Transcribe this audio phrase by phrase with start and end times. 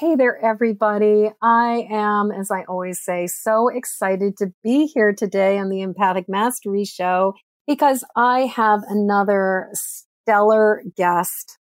[0.00, 1.30] Hey there, everybody.
[1.40, 6.24] I am, as I always say, so excited to be here today on the Empathic
[6.28, 7.34] Mastery Show
[7.68, 11.58] because I have another stellar guest.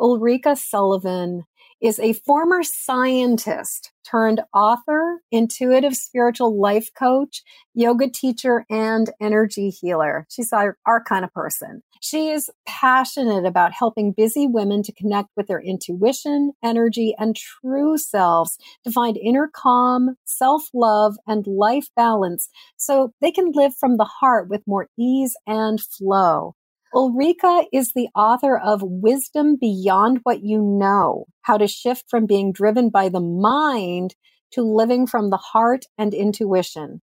[0.00, 1.42] Ulrika Sullivan
[1.80, 7.42] is a former scientist turned author, intuitive spiritual life coach,
[7.74, 10.26] yoga teacher, and energy healer.
[10.30, 11.82] She's our, our kind of person.
[12.00, 17.98] She is passionate about helping busy women to connect with their intuition, energy, and true
[17.98, 23.96] selves to find inner calm, self love, and life balance so they can live from
[23.96, 26.54] the heart with more ease and flow.
[26.94, 32.52] Ulrika is the author of Wisdom Beyond What You Know How to Shift from Being
[32.52, 34.14] Driven by the Mind
[34.52, 37.02] to Living from the Heart and Intuition.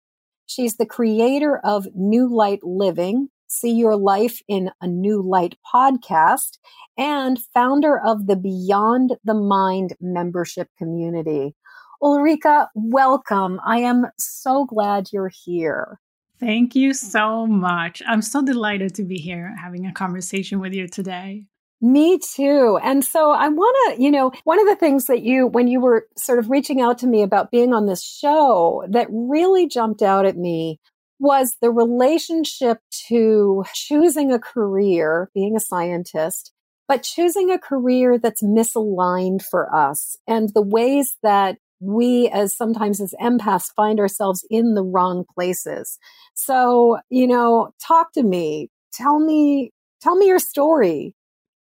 [0.47, 6.57] She's the creator of New Light Living, See Your Life in a New Light podcast,
[6.97, 11.55] and founder of the Beyond the Mind membership community.
[12.01, 13.59] Ulrika, welcome.
[13.65, 15.99] I am so glad you're here.
[16.39, 18.01] Thank you so much.
[18.07, 21.45] I'm so delighted to be here having a conversation with you today.
[21.81, 22.79] Me too.
[22.83, 25.79] And so I want to, you know, one of the things that you, when you
[25.79, 30.01] were sort of reaching out to me about being on this show, that really jumped
[30.01, 30.79] out at me
[31.19, 36.51] was the relationship to choosing a career, being a scientist,
[36.87, 42.99] but choosing a career that's misaligned for us and the ways that we as sometimes
[42.99, 45.99] as empaths find ourselves in the wrong places.
[46.33, 48.69] So, you know, talk to me.
[48.93, 51.13] Tell me, tell me your story.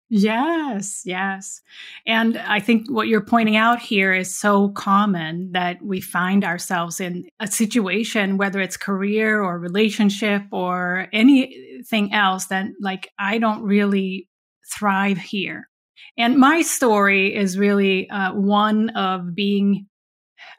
[0.08, 1.60] Yes, yes.
[2.06, 7.00] And I think what you're pointing out here is so common that we find ourselves
[7.00, 13.62] in a situation, whether it's career or relationship or anything else, that like, I don't
[13.62, 14.28] really
[14.72, 15.68] thrive here.
[16.16, 19.86] And my story is really uh, one of being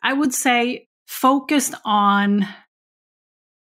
[0.03, 2.47] I would say focused on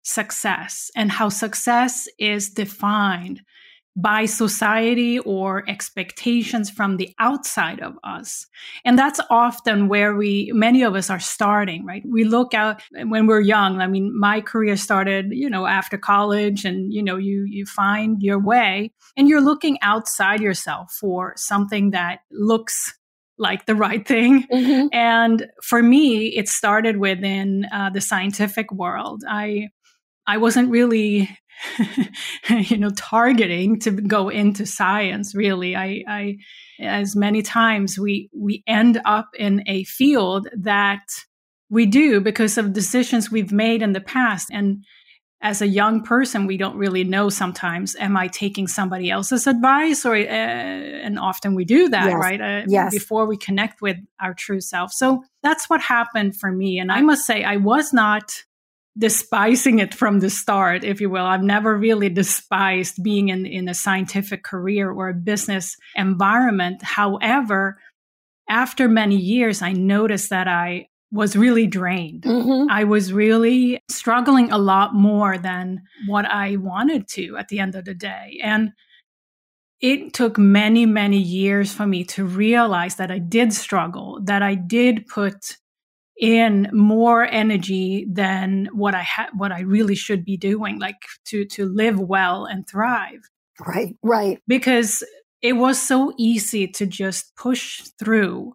[0.03, 3.41] success and how success is defined
[3.95, 8.47] by society or expectations from the outside of us.
[8.85, 12.03] And that's often where we, many of us are starting, right?
[12.07, 13.81] We look out when we're young.
[13.81, 18.22] I mean, my career started, you know, after college and, you know, you, you find
[18.22, 22.94] your way and you're looking outside yourself for something that looks
[23.40, 24.46] like the right thing.
[24.52, 24.88] Mm-hmm.
[24.92, 29.24] And for me, it started within uh, the scientific world.
[29.28, 29.70] I
[30.28, 31.28] I wasn't really,
[32.50, 35.34] you know, targeting to go into science.
[35.34, 36.38] Really, I, I
[36.80, 41.02] as many times we we end up in a field that
[41.70, 44.84] we do because of decisions we've made in the past and
[45.42, 50.06] as a young person, we don't really know sometimes, am I taking somebody else's advice?
[50.06, 52.16] Or, uh, and often we do that, yes.
[52.16, 52.42] right?
[52.42, 52.94] Uh, yes.
[52.94, 54.92] Before we connect with our true self.
[54.92, 56.78] So that's what happened for me.
[56.78, 58.44] And I must say, I was not
[58.98, 61.26] despising it from the start, if you will.
[61.26, 66.84] I've never really despised being in, in a scientific career or a business environment.
[66.84, 67.80] However,
[68.50, 72.24] after many years, I noticed that I was really drained.
[72.24, 72.70] Mm-hmm.
[72.70, 77.75] I was really struggling a lot more than what I wanted to at the end
[77.75, 78.40] of the day.
[78.44, 78.72] And
[79.81, 84.56] it took many, many years for me to realize that I did struggle, that I
[84.56, 85.58] did put
[86.20, 90.97] in more energy than what I had, what I really should be doing, like
[91.28, 93.22] to, to live well and thrive.
[93.66, 94.40] Right, right.
[94.47, 95.02] Because
[95.41, 98.53] it was so easy to just push through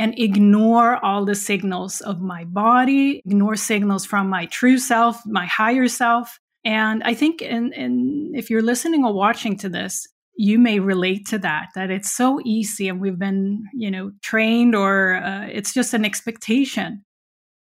[0.00, 5.44] and ignore all the signals of my body, ignore signals from my true self, my
[5.44, 6.40] higher self.
[6.64, 11.26] And I think in, in, if you're listening or watching to this, you may relate
[11.28, 15.74] to that, that it's so easy and we've been, you know, trained or uh, it's
[15.74, 17.04] just an expectation,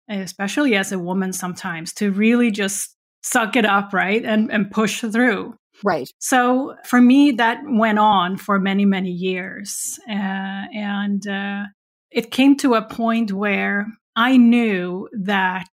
[0.09, 2.93] especially as a woman sometimes, to really just
[3.23, 4.25] suck it up, right?
[4.25, 5.53] And, and push through.
[5.81, 6.11] Right.
[6.19, 9.97] So for me, that went on for many, many years.
[10.09, 11.63] Uh, and, uh,
[12.17, 13.85] it came to a point where
[14.15, 15.69] I knew that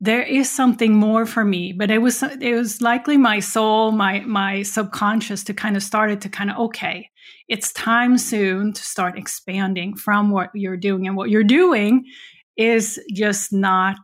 [0.00, 4.20] there is something more for me but it was it was likely my soul my
[4.20, 7.08] my subconscious to kind of started to kind of okay
[7.48, 12.04] it's time soon to start expanding from what you're doing and what you're doing
[12.56, 13.98] is just not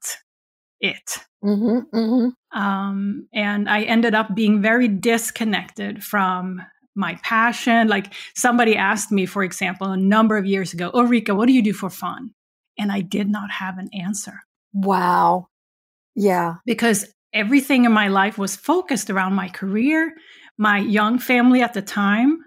[0.81, 1.19] it.
[1.45, 2.59] Mm-hmm, mm-hmm.
[2.59, 6.63] Um, and I ended up being very disconnected from
[6.99, 7.89] my passion.
[7.89, 11.53] Like somebody asked me, for example, a number of years ago, Oh, Rika, what do
[11.53, 12.33] you do for fun?
[12.79, 14.41] And I did not have an answer.
[14.73, 15.49] Wow.
[16.15, 16.57] Yeah.
[16.67, 20.13] Because everything in my life was focused around my career,
[20.59, 22.41] my young family at the time,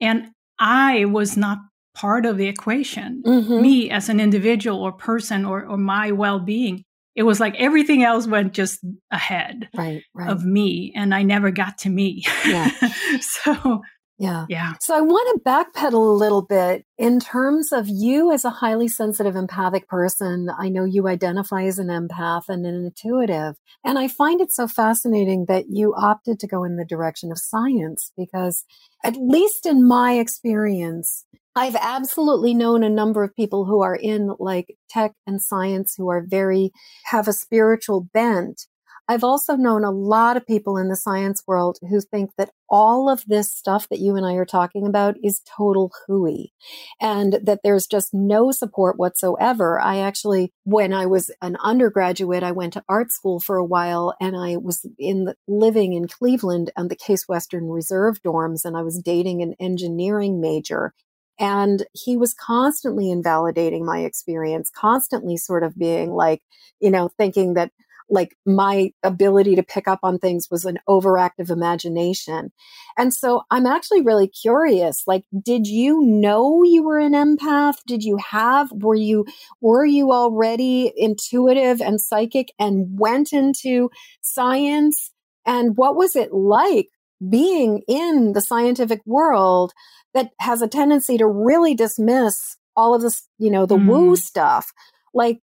[0.00, 0.28] and
[0.58, 1.58] I was not
[1.94, 3.22] part of the equation.
[3.24, 3.62] Mm-hmm.
[3.62, 6.84] Me as an individual or person or, or my well being.
[7.16, 8.80] It was like everything else went just
[9.10, 10.30] ahead right, right.
[10.30, 12.24] of me, and I never got to me.
[12.44, 12.70] Yeah.
[13.20, 13.82] so
[14.18, 14.46] yeah.
[14.48, 14.72] Yeah.
[14.80, 18.88] So I want to backpedal a little bit in terms of you as a highly
[18.88, 20.48] sensitive empathic person.
[20.58, 23.56] I know you identify as an empath and an intuitive.
[23.84, 27.38] And I find it so fascinating that you opted to go in the direction of
[27.38, 28.64] science because
[29.04, 34.34] at least in my experience, I've absolutely known a number of people who are in
[34.38, 36.70] like tech and science who are very,
[37.06, 38.66] have a spiritual bent
[39.08, 43.08] I've also known a lot of people in the science world who think that all
[43.08, 46.52] of this stuff that you and I are talking about is total hooey
[47.00, 49.80] and that there's just no support whatsoever.
[49.80, 54.12] I actually, when I was an undergraduate, I went to art school for a while
[54.20, 58.76] and I was in the, living in Cleveland and the Case Western Reserve dorms and
[58.76, 60.92] I was dating an engineering major
[61.38, 66.42] and he was constantly invalidating my experience, constantly sort of being like,
[66.80, 67.72] you know, thinking that
[68.08, 72.52] like my ability to pick up on things was an overactive imagination.
[72.96, 77.78] And so I'm actually really curious, like, did you know you were an empath?
[77.86, 79.26] Did you have, were you,
[79.60, 83.90] were you already intuitive and psychic and went into
[84.20, 85.10] science?
[85.44, 86.88] And what was it like
[87.28, 89.72] being in the scientific world
[90.14, 93.86] that has a tendency to really dismiss all of this, you know, the mm.
[93.86, 94.70] woo stuff?
[95.14, 95.40] Like,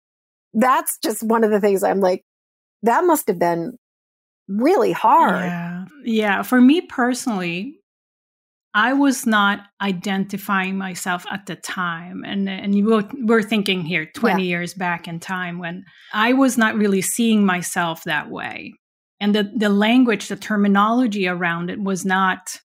[0.54, 2.24] that's just one of the things I'm like,
[2.84, 3.78] that must have been
[4.48, 5.44] really hard.
[5.44, 5.86] Yeah.
[6.04, 6.42] Yeah.
[6.42, 7.80] For me personally,
[8.74, 12.24] I was not identifying myself at the time.
[12.26, 14.48] And, and were, we're thinking here 20 yeah.
[14.48, 15.84] years back in time when
[16.14, 18.74] I was not really seeing myself that way.
[19.20, 22.60] And the, the language, the terminology around it was not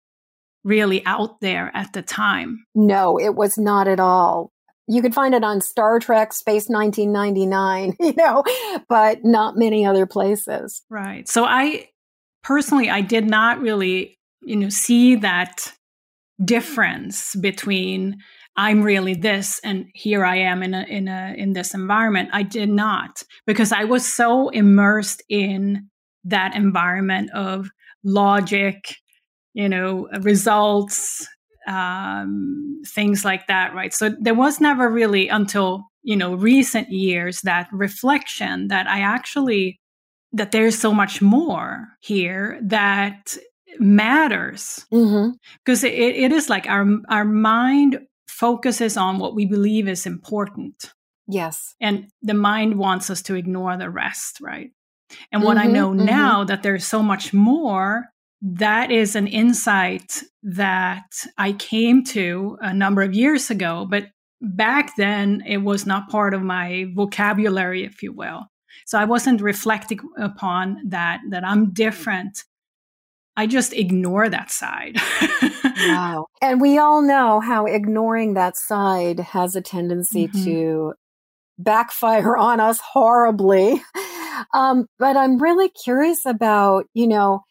[0.65, 2.67] really out there at the time.
[2.75, 4.53] No, it was not at all
[4.89, 8.45] you could find it on Star Trek Space 1999, you know,
[8.89, 10.83] but not many other places.
[10.91, 11.29] Right.
[11.29, 11.89] So I
[12.43, 15.73] personally I did not really, you know, see that
[16.45, 18.17] difference between
[18.57, 22.31] I'm really this and here I am in a in a in this environment.
[22.33, 25.89] I did not because I was so immersed in
[26.25, 27.69] that environment of
[28.05, 28.97] logic,
[29.55, 31.27] you know, results,
[31.67, 33.93] um, things like that, right?
[33.93, 39.81] So there was never really until you know recent years that reflection that I actually
[40.33, 43.37] that there's so much more here that
[43.79, 45.87] matters because mm-hmm.
[45.87, 50.93] it, it is like our our mind focuses on what we believe is important.
[51.29, 54.71] Yes, and the mind wants us to ignore the rest, right?
[55.31, 56.05] And what mm-hmm, I know mm-hmm.
[56.05, 58.07] now that there's so much more
[58.43, 61.05] that is an insight that
[61.39, 64.07] I came to a number of years ago, but
[64.41, 68.47] back then it was not part of my vocabulary, if you will.
[68.85, 72.43] So I wasn't reflecting upon that, that I'm different.
[73.37, 74.97] I just ignore that side.
[75.63, 76.27] wow.
[76.43, 80.45] And we all know how ignoring that side has a tendency mm-hmm.
[80.45, 80.95] to
[81.59, 83.81] backfire on us horribly.
[84.55, 87.43] Um, but I'm really curious about, you know,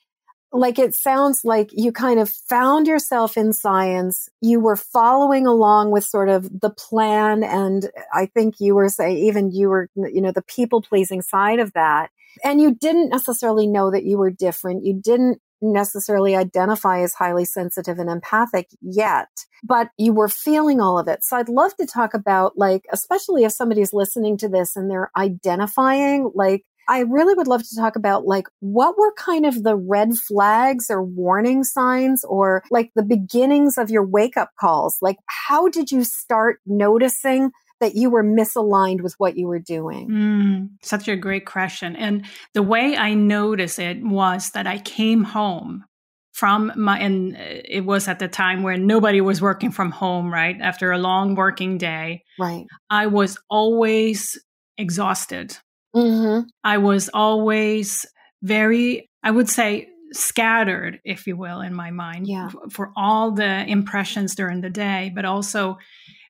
[0.53, 4.27] like it sounds like you kind of found yourself in science.
[4.41, 7.43] You were following along with sort of the plan.
[7.43, 11.59] And I think you were saying, even you were, you know, the people pleasing side
[11.59, 12.09] of that.
[12.43, 14.85] And you didn't necessarily know that you were different.
[14.85, 19.27] You didn't necessarily identify as highly sensitive and empathic yet,
[19.63, 21.23] but you were feeling all of it.
[21.23, 25.11] So I'd love to talk about like, especially if somebody's listening to this and they're
[25.15, 29.77] identifying like I really would love to talk about like what were kind of the
[29.77, 34.97] red flags or warning signs or like the beginnings of your wake up calls?
[35.01, 40.09] Like, how did you start noticing that you were misaligned with what you were doing?
[40.09, 41.95] Mm, such a great question.
[41.95, 45.85] And the way I noticed it was that I came home
[46.33, 50.57] from my and it was at the time where nobody was working from home right
[50.59, 54.41] after a long working day right i was always
[54.77, 55.57] exhausted
[55.95, 56.47] Mm-hmm.
[56.63, 58.05] I was always
[58.41, 62.49] very, I would say, scattered, if you will, in my mind yeah.
[62.69, 65.77] for all the impressions during the day, but also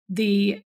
[0.09, 0.61] the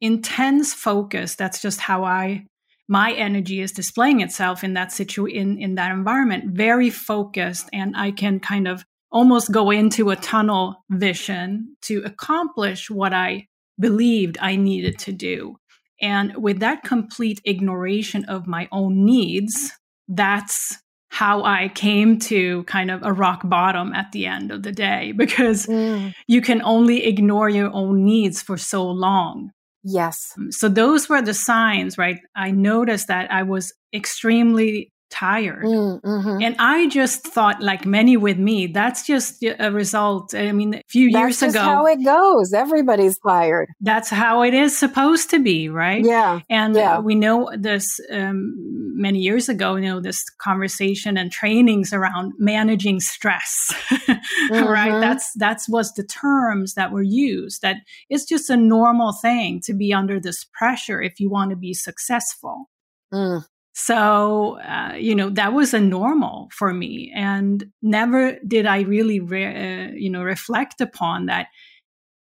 [0.00, 1.34] intense focus.
[1.34, 2.46] That's just how I
[2.88, 7.96] my energy is displaying itself in that situ in, in that environment, very focused, and
[7.96, 14.38] I can kind of almost go into a tunnel vision to accomplish what I believed
[14.40, 15.56] I needed to do.
[16.00, 19.72] And with that complete ignoration of my own needs,
[20.08, 20.76] that's
[21.08, 25.12] how I came to kind of a rock bottom at the end of the day
[25.16, 26.14] because mm.
[26.26, 29.52] you can only ignore your own needs for so long.
[29.82, 30.32] Yes.
[30.50, 32.18] So those were the signs, right?
[32.34, 35.64] I noticed that I was extremely tired.
[35.64, 40.34] Mm, hmm And I just thought, like many with me, that's just a result.
[40.34, 41.60] I mean, a few that's years ago.
[41.60, 42.52] how it goes.
[42.52, 43.68] Everybody's tired.
[43.80, 46.04] That's how it is supposed to be, right?
[46.04, 46.40] Yeah.
[46.50, 46.98] And yeah.
[46.98, 48.54] we know this um,
[48.96, 54.64] many years ago, you know, this conversation and trainings around managing stress, mm-hmm.
[54.64, 55.00] right?
[55.00, 57.76] That's, that's was the terms that were used that
[58.08, 61.74] it's just a normal thing to be under this pressure if you want to be
[61.74, 62.68] successful.
[63.12, 63.44] Mm.
[63.78, 67.12] So, uh, you know, that was a normal for me.
[67.14, 71.48] And never did I really, re- uh, you know, reflect upon that.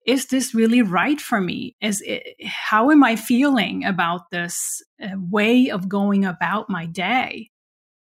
[0.08, 1.76] Is this really right for me?
[1.82, 7.50] Is it, how am I feeling about this uh, way of going about my day?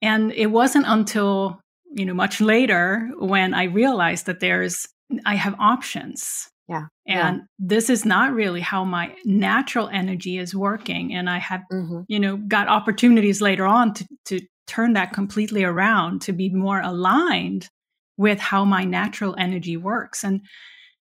[0.03, 1.61] And it wasn't until,
[1.95, 4.89] you know, much later when I realized that there's,
[5.25, 6.87] I have options yeah.
[7.07, 7.43] And yeah.
[7.59, 11.15] this is not really how my natural energy is working.
[11.15, 12.01] And I have, mm-hmm.
[12.09, 16.81] you know, got opportunities later on to, to turn that completely around to be more
[16.81, 17.69] aligned
[18.17, 20.25] with how my natural energy works.
[20.25, 20.41] And,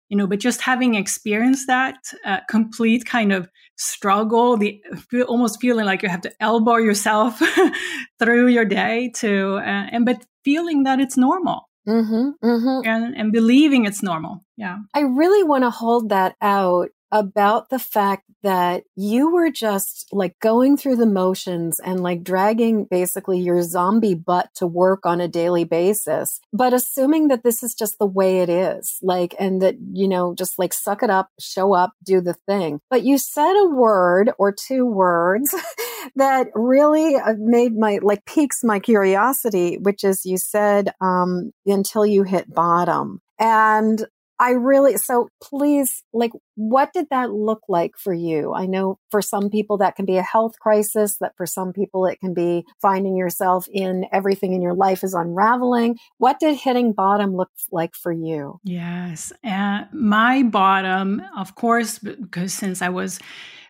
[0.09, 5.61] you know, but just having experienced that uh, complete kind of struggle, the feel, almost
[5.61, 7.41] feeling like you have to elbow yourself
[8.19, 12.87] through your day to, uh, and but feeling that it's normal Mm-hmm, mm-hmm.
[12.87, 14.43] And, and believing it's normal.
[14.55, 14.77] Yeah.
[14.93, 20.37] I really want to hold that out about the fact that you were just like
[20.39, 25.27] going through the motions and like dragging basically your zombie butt to work on a
[25.27, 29.75] daily basis, but assuming that this is just the way it is, like, and that,
[29.93, 32.79] you know, just like suck it up, show up, do the thing.
[32.89, 35.53] But you said a word or two words
[36.15, 42.07] that really uh, made my, like, piques my curiosity, which is you said, um, until
[42.07, 43.21] you hit bottom.
[43.39, 44.05] And
[44.43, 48.53] I really, so please, like, what did that look like for you?
[48.53, 52.05] I know for some people that can be a health crisis, that for some people
[52.05, 55.97] it can be finding yourself in everything in your life is unraveling.
[56.17, 58.59] What did hitting bottom look like for you?
[58.65, 59.31] Yes.
[59.45, 63.21] Uh, my bottom, of course, because since I was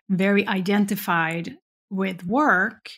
[0.08, 1.56] very identified
[1.88, 2.90] with work,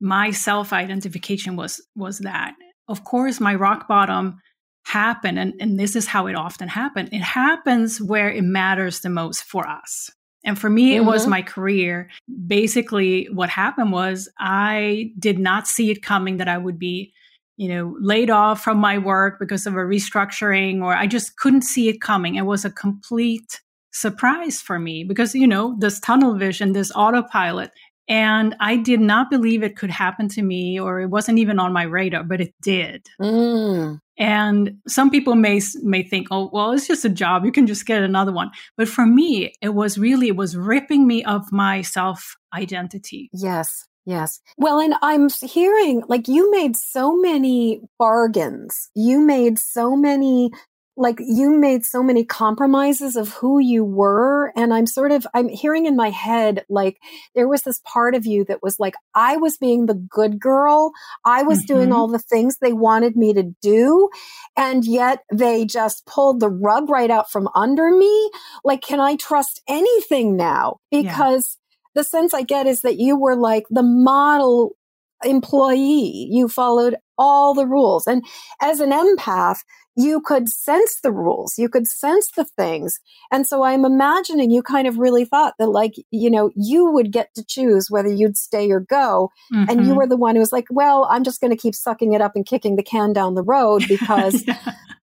[0.00, 2.54] my self identification was was that.
[2.88, 4.40] Of course, my rock bottom
[4.84, 9.08] happen and, and this is how it often happens it happens where it matters the
[9.08, 10.10] most for us
[10.44, 11.02] and for me mm-hmm.
[11.02, 11.30] it was mm-hmm.
[11.30, 12.10] my career
[12.46, 17.12] basically what happened was i did not see it coming that i would be
[17.56, 21.62] you know laid off from my work because of a restructuring or i just couldn't
[21.62, 23.60] see it coming it was a complete
[23.92, 27.70] surprise for me because you know this tunnel vision this autopilot
[28.08, 31.72] and I did not believe it could happen to me, or it wasn't even on
[31.72, 33.06] my radar, but it did.
[33.20, 34.00] Mm.
[34.18, 37.86] And some people may may think, "Oh, well, it's just a job; you can just
[37.86, 41.82] get another one." But for me, it was really it was ripping me of my
[41.82, 43.30] self identity.
[43.32, 44.40] Yes, Yes.
[44.56, 48.90] Well, and I'm hearing like you made so many bargains.
[48.94, 50.50] You made so many
[50.96, 55.48] like you made so many compromises of who you were and i'm sort of i'm
[55.48, 56.98] hearing in my head like
[57.34, 60.92] there was this part of you that was like i was being the good girl
[61.24, 61.74] i was mm-hmm.
[61.74, 64.10] doing all the things they wanted me to do
[64.56, 68.30] and yet they just pulled the rug right out from under me
[68.64, 71.56] like can i trust anything now because
[71.94, 72.02] yeah.
[72.02, 74.76] the sense i get is that you were like the model
[75.24, 78.24] employee you followed all the rules and
[78.60, 79.60] as an empath
[79.96, 82.98] you could sense the rules, you could sense the things.
[83.30, 87.12] And so I'm imagining you kind of really thought that, like, you know, you would
[87.12, 89.30] get to choose whether you'd stay or go.
[89.52, 89.70] Mm-hmm.
[89.70, 89.96] And you mm-hmm.
[89.96, 92.32] were the one who was like, well, I'm just going to keep sucking it up
[92.34, 94.44] and kicking the can down the road because,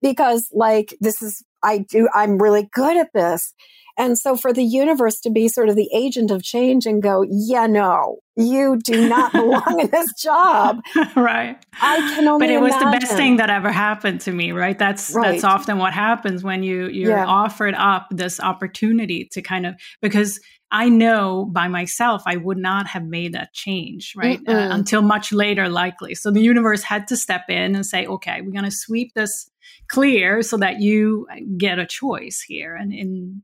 [0.01, 3.53] because like, this is, I do, I'm really good at this.
[3.97, 7.25] And so for the universe to be sort of the agent of change and go,
[7.27, 10.81] yeah, no, you do not belong in this job.
[11.15, 11.57] right.
[11.81, 12.91] I can only But it was imagine.
[12.91, 14.77] the best thing that ever happened to me, right?
[14.77, 15.31] That's right.
[15.31, 17.25] that's often what happens when you you're yeah.
[17.25, 20.39] offered up this opportunity to kind of because
[20.69, 24.39] I know by myself I would not have made that change, right?
[24.47, 26.13] Uh, until much later likely.
[26.13, 29.49] So the universe had to step in and say, "Okay, we're going to sweep this
[29.87, 31.25] clear so that you
[31.57, 33.43] get a choice here." And in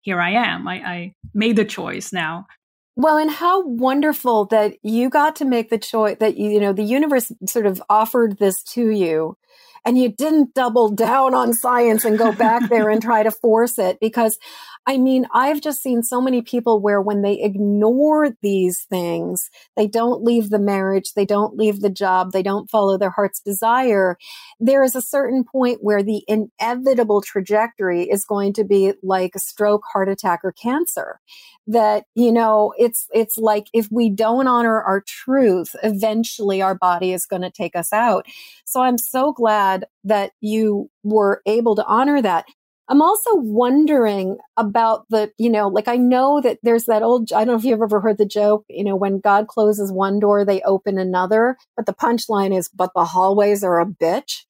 [0.00, 0.66] here I am.
[0.66, 2.46] I, I made the choice now.
[2.94, 6.82] Well, and how wonderful that you got to make the choice that you know the
[6.82, 9.36] universe sort of offered this to you
[9.84, 13.78] and you didn't double down on science and go back there and try to force
[13.78, 14.38] it because
[14.84, 19.86] I mean, I've just seen so many people where when they ignore these things, they
[19.86, 24.16] don't leave the marriage, they don't leave the job, they don't follow their heart's desire.
[24.58, 29.40] There is a certain point where the inevitable trajectory is going to be like a
[29.40, 31.20] stroke, heart attack, or cancer.
[31.68, 37.12] That, you know, it's, it's like if we don't honor our truth, eventually our body
[37.12, 38.26] is going to take us out.
[38.64, 42.46] So I'm so glad that you were able to honor that.
[42.88, 47.44] I'm also wondering about the, you know, like I know that there's that old, I
[47.44, 50.44] don't know if you've ever heard the joke, you know, when God closes one door,
[50.44, 51.56] they open another.
[51.76, 54.42] But the punchline is, but the hallways are a bitch.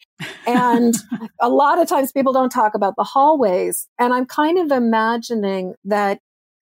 [0.46, 0.94] And
[1.40, 3.86] a lot of times people don't talk about the hallways.
[3.98, 6.20] And I'm kind of imagining that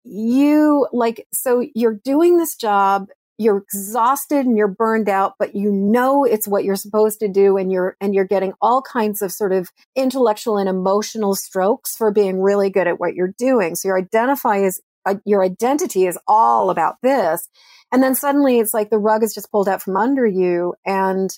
[0.04, 3.08] you like, so you're doing this job
[3.40, 7.56] you're exhausted and you're burned out, but you know it's what you're supposed to do
[7.56, 12.12] and you're, and you're getting all kinds of sort of intellectual and emotional strokes for
[12.12, 13.76] being really good at what you're doing.
[13.76, 17.48] So your identify is, uh, your identity is all about this.
[17.90, 21.30] And then suddenly it's like the rug is just pulled out from under you and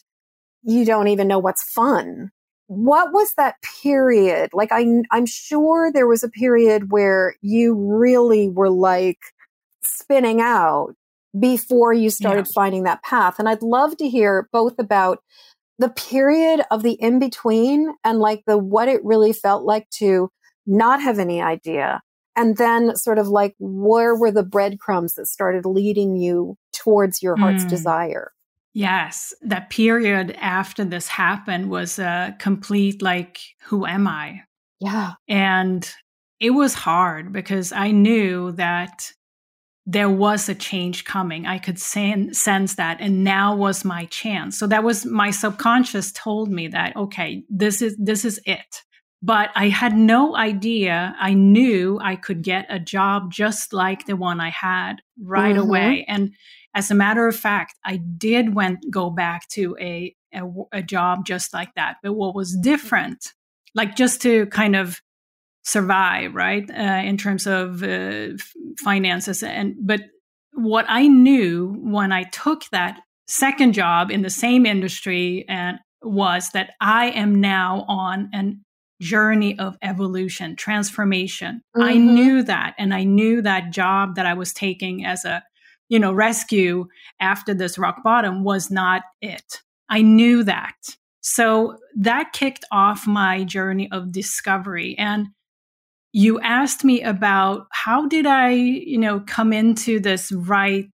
[0.65, 2.33] you don't even know what's fun.
[2.67, 4.51] What was that period?
[4.53, 9.21] Like I, I'm sure there was a period where you really were like
[9.85, 10.97] spinning out
[11.39, 12.53] before you started yeah.
[12.55, 13.39] finding that path.
[13.39, 15.19] And I'd love to hear both about
[15.79, 20.31] the period of the in between and like the what it really felt like to
[20.67, 22.03] not have any idea.
[22.37, 27.37] And then sort of like where were the breadcrumbs that started leading you towards your
[27.37, 27.69] heart's mm.
[27.69, 28.33] desire?
[28.75, 34.43] Yes, that period after this happened was a complete like, who am I?
[34.81, 35.13] Yeah.
[35.29, 35.91] And
[36.41, 39.13] it was hard because I knew that
[39.85, 41.47] there was a change coming.
[41.47, 42.99] I could sen- sense that.
[43.01, 44.59] And now was my chance.
[44.59, 48.83] So that was my subconscious told me that, okay, this is, this is it.
[49.25, 51.15] But I had no idea.
[51.19, 55.69] I knew I could get a job just like the one I had right mm-hmm.
[55.69, 56.05] away.
[56.09, 56.35] And
[56.75, 60.43] as a matter of fact, I did went go back to a, a,
[60.73, 61.97] a job just like that.
[62.03, 63.33] But what was different,
[63.75, 65.01] like just to kind of
[65.63, 66.69] survive, right?
[66.71, 68.29] Uh, in terms of uh,
[68.83, 69.43] finances.
[69.43, 70.01] And, but
[70.53, 76.51] what I knew when I took that second job in the same industry and was
[76.51, 78.65] that I am now on an
[79.03, 81.61] journey of evolution, transformation.
[81.77, 81.89] Mm-hmm.
[81.89, 82.75] I knew that.
[82.79, 85.43] And I knew that job that I was taking as a,
[85.89, 86.87] you know, rescue
[87.21, 89.61] after this rock bottom was not it.
[89.89, 90.77] I knew that.
[91.21, 94.97] So that kicked off my journey of discovery.
[94.97, 95.29] And
[96.13, 100.91] you asked me about how did I, you know, come into this right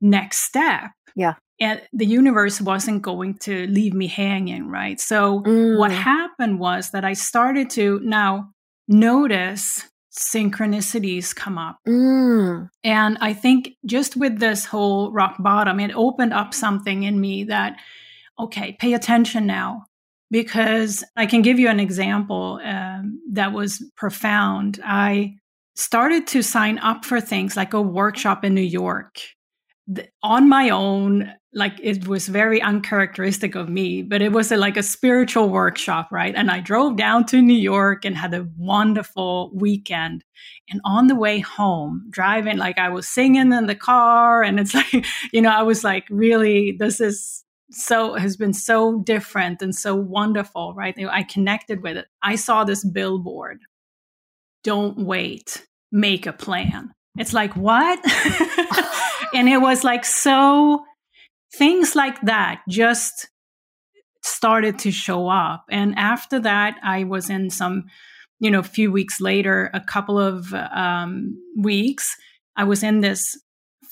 [0.00, 0.90] next step.
[1.16, 1.34] Yeah.
[1.60, 5.00] And the universe wasn't going to leave me hanging, right?
[5.00, 5.78] So mm.
[5.78, 8.50] what happened was that I started to now
[8.88, 11.78] notice synchronicities come up.
[11.88, 12.68] Mm.
[12.82, 17.44] And I think just with this whole rock bottom, it opened up something in me
[17.44, 17.76] that,
[18.38, 19.86] okay, pay attention now
[20.30, 24.80] because I can give you an example um, that was profound.
[24.84, 25.36] I
[25.76, 29.20] started to sign up for things like a workshop in New York.
[30.22, 34.76] On my own like it was very uncharacteristic of me but it was a, like
[34.76, 36.34] a spiritual workshop right?
[36.34, 40.24] And i drove down to new york and had a wonderful weekend.
[40.70, 44.74] And on the way home driving like i was singing in the car and it's
[44.80, 46.72] like you know i was like really?
[46.72, 50.94] This is so has been so different and so wonderful, right?
[51.10, 52.06] I connected with it.
[52.22, 53.60] I saw this billboard.
[54.62, 56.92] Don't wait, make a plan.
[57.18, 57.98] It's like, what?
[59.34, 60.84] and it was like so
[61.54, 63.28] things like that just
[64.22, 65.64] started to show up.
[65.70, 67.84] And after that, I was in some,
[68.40, 72.16] you know, a few weeks later, a couple of um, weeks,
[72.56, 73.36] I was in this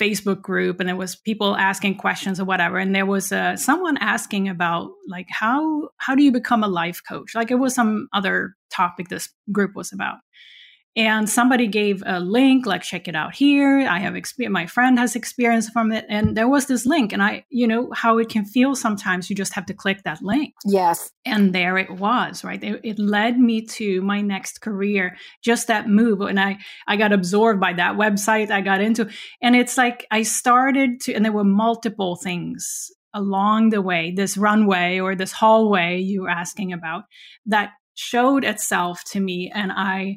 [0.03, 2.79] Facebook group and there was people asking questions or whatever.
[2.79, 7.01] And there was uh, someone asking about like, how, how do you become a life
[7.09, 7.35] coach?
[7.35, 10.17] Like it was some other topic this group was about
[10.95, 13.87] and somebody gave a link like check it out here.
[13.89, 16.05] I have experience my friend has experience from it.
[16.09, 19.37] And there was this link and i you know how it can feel sometimes you
[19.37, 20.55] just have to click that link.
[20.65, 21.11] Yes.
[21.25, 22.63] And there it was right?
[22.63, 27.13] It, it led me to my next career just that move and i i got
[27.13, 29.09] absorbed by that website i got into
[29.41, 34.37] and it's like i started to and there were multiple things along the way this
[34.37, 37.05] runway or this hallway you were asking about
[37.47, 40.17] that showed itself to me and i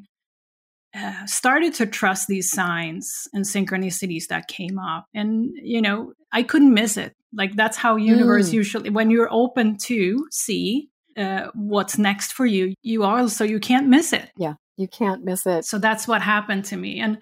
[0.96, 5.06] uh, started to trust these signs and synchronicities that came up.
[5.14, 7.14] And you know i couldn't miss it.
[7.34, 8.54] Like that's how universe mm.
[8.54, 13.88] usually when you're open to see uh, what's next for you you also you can't
[13.88, 14.30] miss it.
[14.38, 15.66] Yeah you can't miss it.
[15.66, 17.00] So that's what happened to me.
[17.00, 17.18] And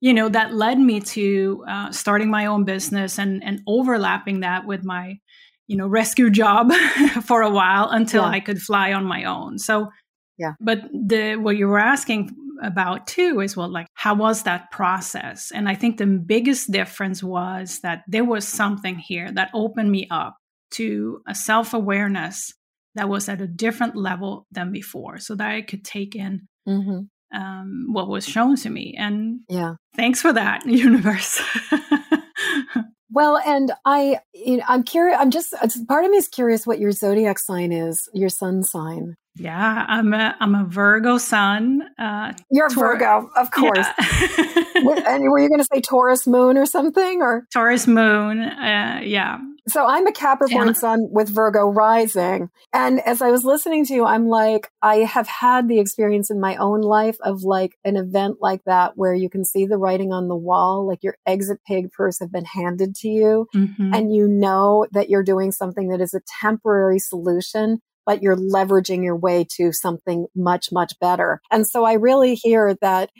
[0.00, 4.66] you know that led me to uh, starting my own business and and overlapping that
[4.66, 5.18] with my
[5.66, 6.72] you know rescue job
[7.24, 8.28] for a while until yeah.
[8.28, 9.58] i could fly on my own.
[9.58, 9.90] So
[10.38, 10.52] yeah.
[10.60, 12.30] but the what you were asking
[12.62, 15.50] about too is well like how was that process?
[15.52, 20.06] And i think the biggest difference was that there was something here that opened me
[20.10, 20.36] up
[20.72, 22.54] to a self-awareness
[22.94, 27.00] that was at a different level than before so that i could take in mm-hmm.
[27.36, 28.94] um, what was shown to me.
[28.98, 29.74] And yeah.
[29.96, 31.40] thanks for that universe.
[33.10, 35.54] Well and i you know, i'm curious i'm just
[35.86, 40.14] part of me is curious what your zodiac sign is your sun sign yeah, I'm
[40.14, 41.82] a I'm a Virgo sun.
[41.98, 43.86] Uh, You're a Virgo, of course.
[44.76, 45.14] Yeah.
[45.14, 48.40] and were you going to say Taurus moon or something, or Taurus moon?
[48.40, 49.38] Uh, yeah.
[49.68, 50.72] So I'm a Capricorn yeah.
[50.74, 55.28] sun with Virgo rising, and as I was listening to you, I'm like, I have
[55.28, 59.30] had the experience in my own life of like an event like that where you
[59.30, 62.96] can see the writing on the wall, like your exit pig purse have been handed
[62.96, 63.94] to you, mm-hmm.
[63.94, 69.04] and you know that you're doing something that is a temporary solution but you're leveraging
[69.04, 71.40] your way to something much, much better.
[71.50, 73.10] And so I really hear that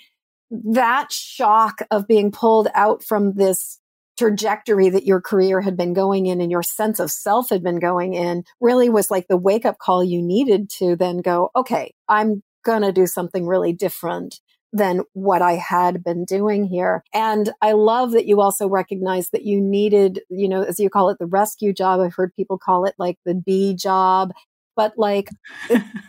[0.50, 3.80] that shock of being pulled out from this
[4.16, 7.80] trajectory that your career had been going in and your sense of self had been
[7.80, 11.92] going in really was like the wake up call you needed to then go, okay,
[12.08, 14.40] I'm going to do something really different
[14.72, 17.04] than what I had been doing here.
[17.12, 21.10] And I love that you also recognize that you needed, you know, as you call
[21.10, 22.00] it, the rescue job.
[22.00, 24.32] I've heard people call it like the B job
[24.76, 25.28] but like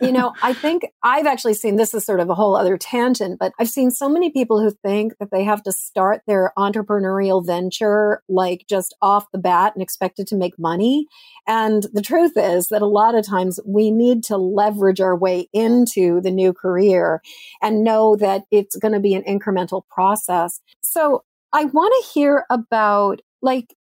[0.01, 3.39] you know i think i've actually seen this is sort of a whole other tangent
[3.39, 7.45] but i've seen so many people who think that they have to start their entrepreneurial
[7.45, 11.07] venture like just off the bat and expected to make money.
[11.47, 15.47] And the truth is that a lot of times we need to leverage our way
[15.53, 17.21] into the new career
[17.61, 20.61] and know that it's going to be an incremental process.
[20.81, 21.23] So
[21.53, 23.75] i want to hear about like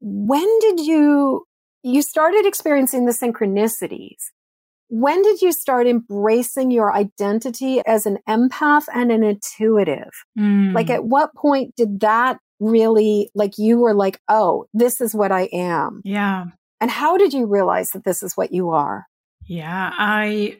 [0.00, 1.47] when did you
[1.82, 4.18] you started experiencing the synchronicities.
[4.90, 10.10] When did you start embracing your identity as an empath and an intuitive?
[10.38, 10.74] Mm.
[10.74, 15.30] Like, at what point did that really, like, you were like, oh, this is what
[15.30, 16.00] I am?
[16.04, 16.46] Yeah.
[16.80, 19.04] And how did you realize that this is what you are?
[19.46, 20.58] Yeah, I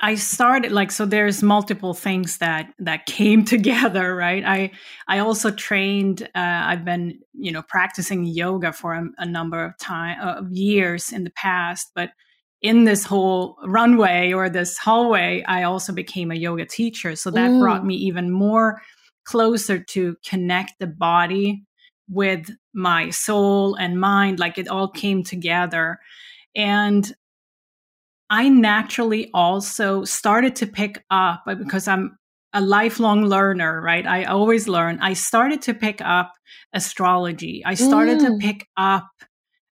[0.00, 4.44] I started like so there's multiple things that that came together, right?
[4.44, 4.70] I
[5.06, 9.76] I also trained uh, I've been, you know, practicing yoga for a, a number of
[9.78, 12.10] time of years in the past, but
[12.60, 17.14] in this whole runway or this hallway, I also became a yoga teacher.
[17.14, 17.60] So that mm.
[17.60, 18.82] brought me even more
[19.24, 21.62] closer to connect the body
[22.10, 25.98] with my soul and mind like it all came together.
[26.56, 27.12] And
[28.30, 32.18] I naturally also started to pick up uh, because I'm
[32.52, 34.06] a lifelong learner, right?
[34.06, 34.98] I always learn.
[35.00, 36.32] I started to pick up
[36.72, 37.62] astrology.
[37.64, 38.26] I started mm.
[38.26, 39.08] to pick up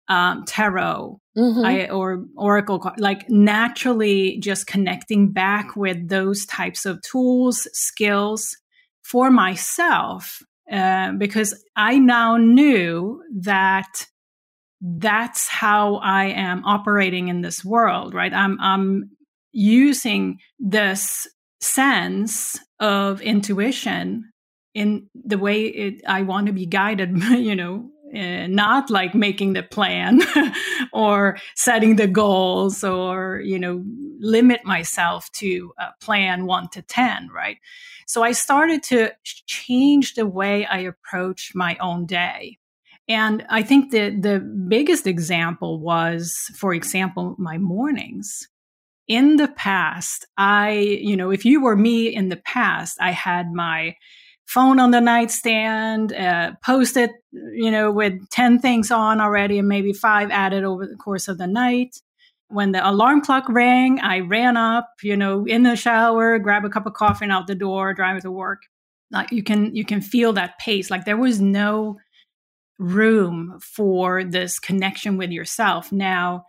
[0.08, 1.66] um, tarot mm-hmm.
[1.66, 8.58] I, or oracle, like naturally just connecting back with those types of tools, skills
[9.04, 14.08] for myself, uh, because I now knew that
[14.82, 18.34] that's how I am operating in this world, right?
[18.34, 19.12] I'm, I'm
[19.52, 21.28] using this
[21.60, 24.32] sense of intuition
[24.74, 29.54] in the way it, I want to be guided, you know, uh, not like making
[29.54, 30.22] the plan
[30.94, 33.84] or setting the goals or, you know,
[34.20, 37.58] limit myself to a plan one to 10, right?
[38.08, 42.58] So I started to change the way I approach my own day.
[43.12, 48.48] And I think that the biggest example was, for example, my mornings.
[49.06, 53.52] In the past, I, you know, if you were me in the past, I had
[53.52, 53.96] my
[54.48, 59.68] phone on the nightstand, uh, post it, you know, with 10 things on already and
[59.68, 61.98] maybe five added over the course of the night.
[62.48, 66.70] When the alarm clock rang, I ran up, you know, in the shower, grab a
[66.70, 68.62] cup of coffee and out the door, drive to work.
[69.12, 70.90] Like you can, you can feel that pace.
[70.90, 71.98] Like there was no
[72.82, 75.92] room for this connection with yourself.
[75.92, 76.46] Now,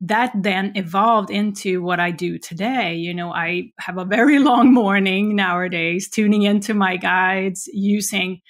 [0.00, 2.94] that then evolved into what I do today.
[2.94, 8.40] You know, I have a very long morning nowadays, tuning into my guides, using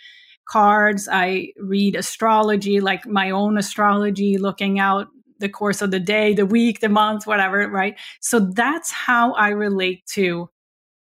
[0.49, 1.09] cards.
[1.11, 6.47] I read astrology, like my own astrology, looking out the course of the day, the
[6.47, 7.99] week, the month, whatever, right?
[8.21, 10.51] So that's how I relate to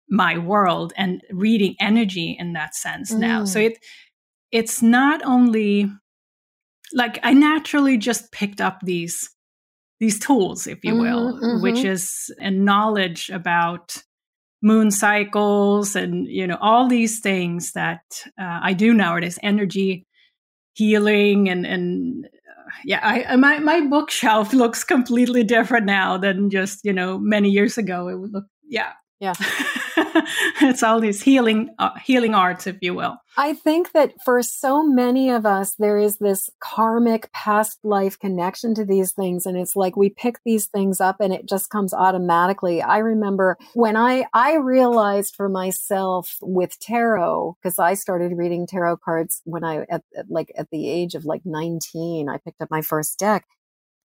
[0.08, 3.18] my world and reading energy in that sense mm.
[3.18, 3.44] now.
[3.44, 3.66] So mm.
[3.66, 3.78] it
[4.52, 5.90] it's not only
[6.92, 9.30] like I naturally just picked up these
[9.98, 11.62] these tools, if you will, mm-hmm, mm-hmm.
[11.62, 14.02] which is a knowledge about
[14.62, 18.02] moon cycles and you know all these things that
[18.40, 20.06] uh, I do nowadays, energy
[20.74, 26.84] healing and and uh, yeah, I my my bookshelf looks completely different now than just
[26.84, 28.08] you know many years ago.
[28.08, 29.34] It would look yeah yeah.
[30.60, 33.16] it's all these healing uh, healing arts if you will.
[33.38, 38.74] I think that for so many of us there is this karmic past life connection
[38.74, 41.94] to these things and it's like we pick these things up and it just comes
[41.94, 42.82] automatically.
[42.82, 48.98] I remember when I I realized for myself with tarot because I started reading tarot
[48.98, 52.70] cards when I at, at like at the age of like 19 I picked up
[52.70, 53.46] my first deck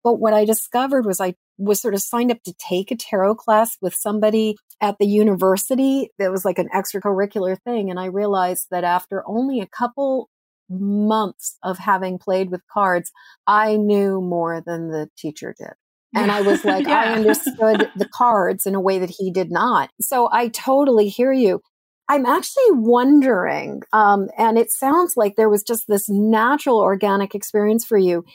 [0.03, 3.35] but what I discovered was I was sort of signed up to take a tarot
[3.35, 7.89] class with somebody at the university that was like an extracurricular thing.
[7.89, 10.29] And I realized that after only a couple
[10.69, 13.11] months of having played with cards,
[13.45, 15.73] I knew more than the teacher did.
[16.15, 16.99] And I was like, yeah.
[16.99, 19.91] I understood the cards in a way that he did not.
[20.01, 21.61] So I totally hear you.
[22.09, 27.85] I'm actually wondering, um, and it sounds like there was just this natural organic experience
[27.85, 28.25] for you.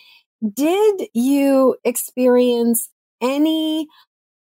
[0.55, 2.89] Did you experience
[3.21, 3.89] any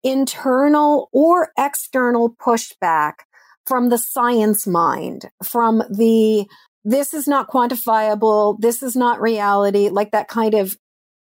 [0.03, 3.15] internal or external pushback
[3.67, 6.47] from the science mind, from the
[6.85, 10.75] this is not quantifiable, this is not reality, like that kind of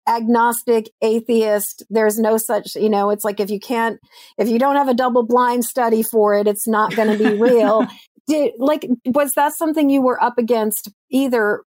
[0.08, 4.00] agnostic atheist there's no such you know it's like if you can't
[4.38, 7.38] if you don't have a double blind study for it it's not going to be
[7.40, 7.88] real.
[8.28, 11.64] Did like was that something you were up against either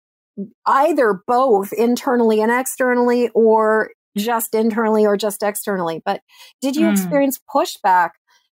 [0.66, 6.02] either both internally and externally or just internally or just externally.
[6.04, 6.20] But
[6.60, 6.92] did you mm.
[6.92, 8.10] experience pushback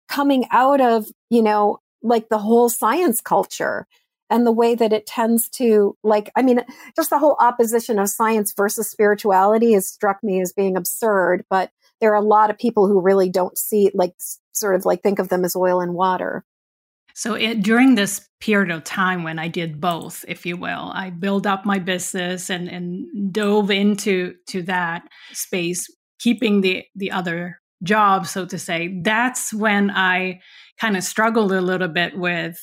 [0.09, 3.87] coming out of, you know, like the whole science culture
[4.33, 6.61] and the way that it tends to like i mean
[6.97, 11.71] just the whole opposition of science versus spirituality has struck me as being absurd but
[12.01, 14.15] there are a lot of people who really don't see like
[14.53, 16.45] sort of like think of them as oil and water
[17.15, 21.11] so it, during this period of time when I did both, if you will, I
[21.11, 25.87] built up my business and, and dove into to that space,
[26.19, 29.01] keeping the the other job, so to say.
[29.03, 30.41] That's when I
[30.81, 32.59] kind of struggled a little bit with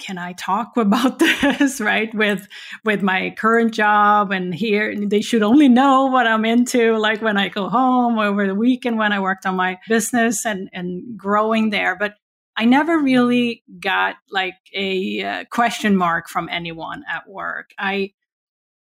[0.00, 2.46] can I talk about this right with
[2.84, 7.36] with my current job and here they should only know what I'm into like when
[7.36, 11.70] I go home over the weekend when I worked on my business and and growing
[11.70, 12.14] there but
[12.56, 17.70] I never really got like a uh, question mark from anyone at work.
[17.78, 18.12] I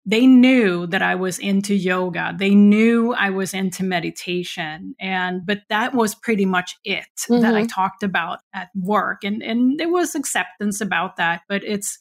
[0.04, 2.34] they knew that I was into yoga.
[2.36, 7.40] They knew I was into meditation and but that was pretty much it mm-hmm.
[7.42, 7.66] that I mm-hmm.
[7.68, 11.98] talked about at work and and there was acceptance about that, but it's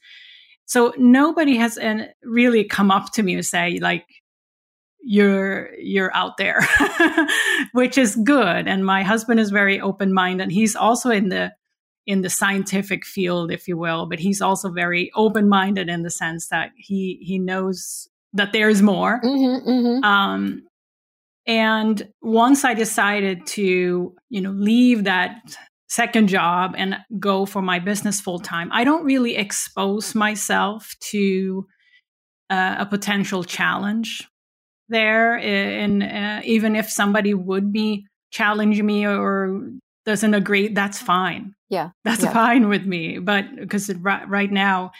[0.65, 4.05] so nobody has and really come up to me and say like
[5.03, 6.61] you're you're out there
[7.73, 8.67] which is good.
[8.67, 11.51] And my husband is very open minded and he's also in the
[12.07, 16.09] in the scientific field if you will but he's also very open minded in the
[16.09, 19.19] sense that he he knows that there's more.
[19.23, 20.03] Mm-hmm, mm-hmm.
[20.03, 20.63] um
[21.47, 25.57] and once i decided to you know leave that
[25.89, 31.65] second job and go for my business full time i don't really expose myself to
[32.51, 34.27] uh, a potential challenge
[34.91, 39.61] there and uh, even if somebody would be challenging me or
[40.05, 41.53] doesn't agree that's fine.
[41.69, 42.33] Yeah that's yeah.
[42.33, 44.91] fine with me but because right, right now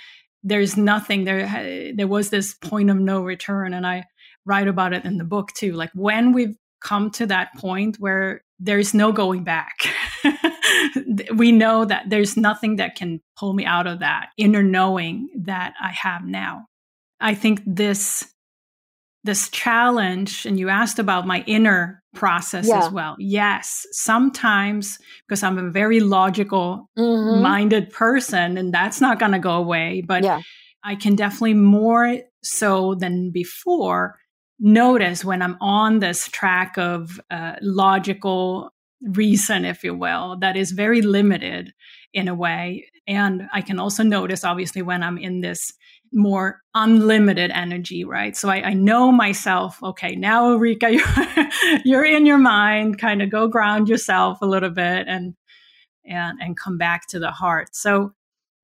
[0.43, 4.03] there's nothing there there was this point of no return and i
[4.45, 5.73] write about it in the book too.
[5.73, 9.87] Like when we've come to that point where there's no going back
[11.35, 15.73] we know that there's nothing that can pull me out of that inner knowing that
[15.79, 16.65] i have now.
[17.19, 18.27] I think this
[19.23, 22.79] this challenge and you asked about my inner process yeah.
[22.79, 27.41] as well yes sometimes because i'm a very logical mm-hmm.
[27.41, 30.41] minded person and that's not going to go away but yeah.
[30.83, 34.17] i can definitely more so than before
[34.59, 40.71] notice when i'm on this track of uh, logical reason if you will that is
[40.71, 41.73] very limited
[42.13, 45.71] in a way and i can also notice obviously when i'm in this
[46.13, 48.35] more unlimited energy, right?
[48.35, 51.49] So I, I know myself, okay, now Ulrika, you're,
[51.83, 55.35] you're in your mind, kind of go ground yourself a little bit and
[56.05, 57.75] and and come back to the heart.
[57.75, 58.13] So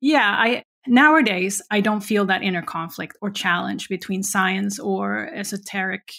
[0.02, 6.14] yeah, I nowadays I don't feel that inner conflict or challenge between science or esoteric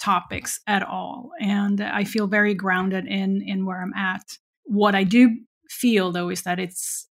[0.00, 1.30] topics at all.
[1.40, 4.38] And I feel very grounded in in where I'm at.
[4.64, 5.36] What I do
[5.70, 7.08] feel though is that it's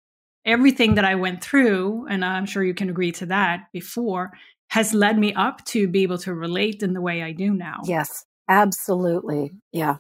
[0.48, 4.32] everything that I went through, and I'm sure you can agree to that before,
[4.70, 7.82] has led me up to be able to relate in the way I do now.
[7.86, 9.52] Yes, absolutely.
[9.72, 9.98] Yeah.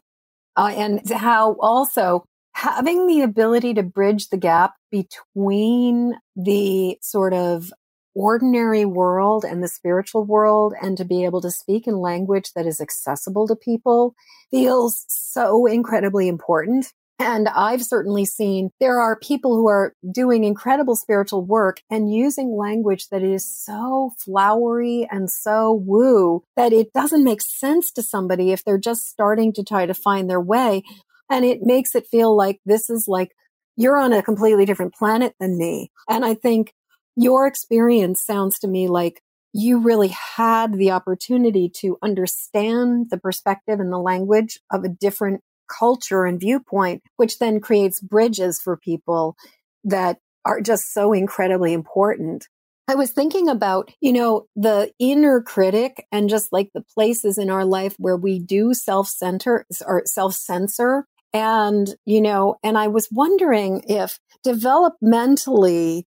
[0.56, 7.72] Uh, and how also having the ability to bridge the gap between the sort of
[8.16, 12.66] ordinary world and the spiritual world and to be able to speak in language that
[12.66, 14.16] is accessible to people
[14.50, 16.92] feels so incredibly important.
[17.20, 22.56] And I've certainly seen there are people who are doing incredible spiritual work and using
[22.56, 28.52] language that is so flowery and so woo that it doesn't make sense to somebody
[28.52, 30.84] if they're just starting to try to find their way.
[31.30, 33.32] And it makes it feel like this is like
[33.76, 35.92] you're on a completely different planet than me.
[36.08, 36.74] And I think
[37.16, 39.22] your experience sounds to me like
[39.54, 45.42] you really had the opportunity to understand the perspective and the language of a different
[45.68, 49.36] culture and viewpoint, which then creates bridges for people
[49.84, 52.48] that are just so incredibly important.
[52.90, 57.50] I was thinking about, you know, the inner critic and just like the places in
[57.50, 61.06] our life where we do self center or self censor.
[61.34, 66.04] And, you know, and I was wondering if developmentally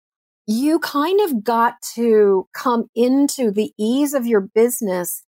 [0.45, 5.23] you kind of got to come into the ease of your business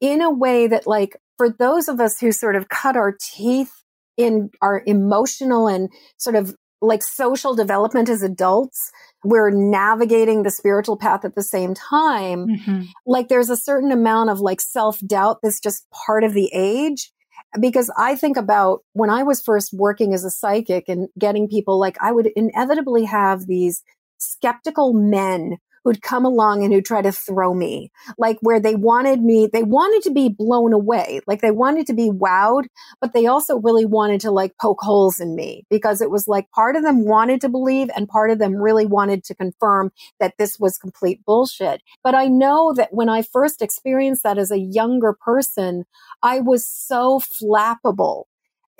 [0.00, 3.72] in a way that like for those of us who sort of cut our teeth
[4.18, 8.90] in our emotional and sort of like social development as adults,
[9.24, 12.46] we're navigating the spiritual path at the same time.
[12.46, 12.82] Mm-hmm.
[13.06, 17.10] Like there's a certain amount of like self doubt that's just part of the age.
[17.58, 21.80] Because I think about when I was first working as a psychic and getting people
[21.80, 23.82] like I would inevitably have these
[24.18, 29.22] skeptical men who'd come along and who'd try to throw me, like where they wanted
[29.22, 32.66] me, they wanted to be blown away, like they wanted to be wowed,
[33.00, 36.50] but they also really wanted to like poke holes in me because it was like
[36.50, 40.34] part of them wanted to believe and part of them really wanted to confirm that
[40.38, 41.82] this was complete bullshit.
[42.02, 45.84] But I know that when I first experienced that as a younger person,
[46.22, 48.24] I was so flappable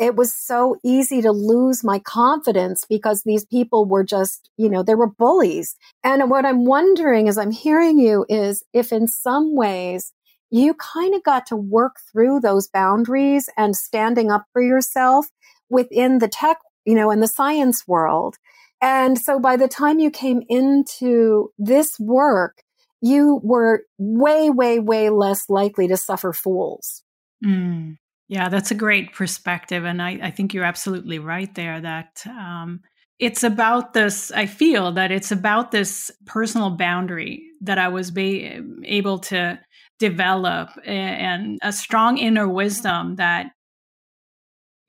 [0.01, 4.83] it was so easy to lose my confidence because these people were just, you know,
[4.83, 5.77] they were bullies.
[6.03, 10.13] And what I'm wondering as I'm hearing you is if in some ways
[10.51, 15.27] you kind of got to work through those boundaries and standing up for yourself
[15.69, 18.37] within the tech, you know, in the science world.
[18.81, 22.63] And so by the time you came into this work,
[23.03, 27.03] you were way, way, way less likely to suffer fools.
[27.45, 27.97] Mm.
[28.31, 29.85] Yeah, that's a great perspective.
[29.85, 32.81] And I, I think you're absolutely right there that um,
[33.19, 38.61] it's about this, I feel that it's about this personal boundary that I was be,
[38.85, 39.61] able to
[39.99, 43.51] develop and a strong inner wisdom that,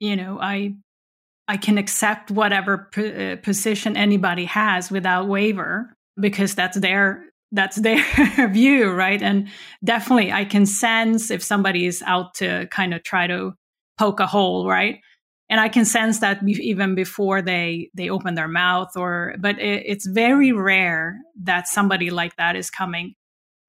[0.00, 0.74] you know, I
[1.48, 7.76] I can accept whatever p- uh, position anybody has without waiver because that's their that's
[7.76, 8.02] their
[8.48, 9.22] view, right?
[9.22, 9.48] And
[9.84, 13.52] definitely I can sense if somebody is out to kind of try to
[13.98, 15.00] poke a hole, right?
[15.48, 19.82] And I can sense that even before they they open their mouth or but it,
[19.86, 23.14] it's very rare that somebody like that is coming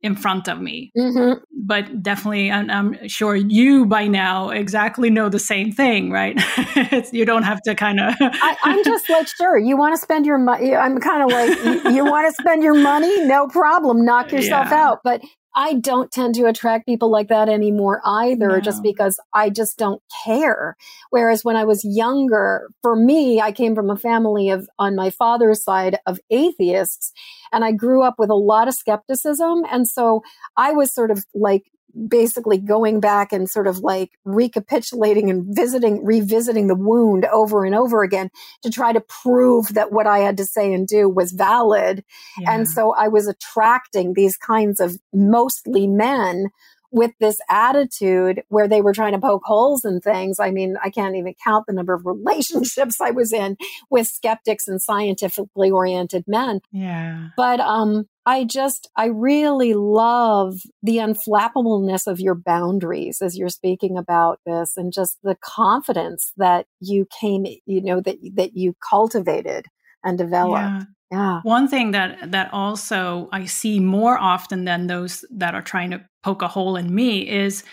[0.04, 0.92] in front of me.
[0.98, 1.40] Mm-hmm.
[1.66, 6.38] But definitely, I'm, I'm, sure you by now exactly know the same thing, right?
[7.14, 8.14] you don't have to kind of.
[8.20, 10.76] I'm just like, sure, you want to spend your money.
[10.76, 13.26] I'm kind of like, you, you want to spend your money?
[13.26, 14.04] No problem.
[14.04, 14.88] Knock yourself yeah.
[14.88, 15.00] out.
[15.06, 15.22] But
[15.56, 18.60] I don't tend to attract people like that anymore either, no.
[18.60, 20.76] just because I just don't care.
[21.12, 25.10] Whereas when I was younger, for me, I came from a family of, on my
[25.10, 27.12] father's side, of atheists.
[27.52, 29.64] And I grew up with a lot of skepticism.
[29.72, 30.22] And so
[30.58, 31.64] I was sort of like
[32.08, 37.76] basically going back and sort of like recapitulating and visiting, revisiting the wound over and
[37.76, 38.30] over again
[38.64, 42.04] to try to prove that what I had to say and do was valid.
[42.40, 42.52] Yeah.
[42.52, 46.48] And so I was attracting these kinds of mostly men
[46.94, 50.40] with this attitude where they were trying to poke holes in things.
[50.40, 53.58] I mean, I can't even count the number of relationships I was in
[53.90, 56.62] with skeptics and scientifically oriented men.
[56.72, 57.30] Yeah.
[57.36, 63.98] But um I just I really love the unflappableness of your boundaries as you're speaking
[63.98, 69.66] about this and just the confidence that you came, you know, that that you cultivated
[70.04, 70.62] and developed.
[70.62, 70.84] Yeah.
[71.14, 71.42] Yeah.
[71.44, 76.02] One thing that that also I see more often than those that are trying to
[76.24, 77.64] poke a hole in me is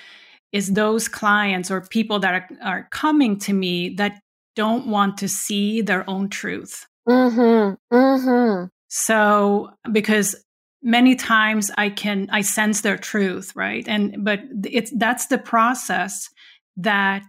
[0.53, 4.21] is those clients or people that are, are coming to me that
[4.57, 6.87] don't want to see their own truth.
[7.09, 7.97] Mm-hmm.
[7.97, 8.67] Mm-hmm.
[8.89, 10.37] So because
[10.83, 13.89] many times I can I sense their truth, right?
[13.89, 16.29] And but it's that's the process
[16.77, 17.25] that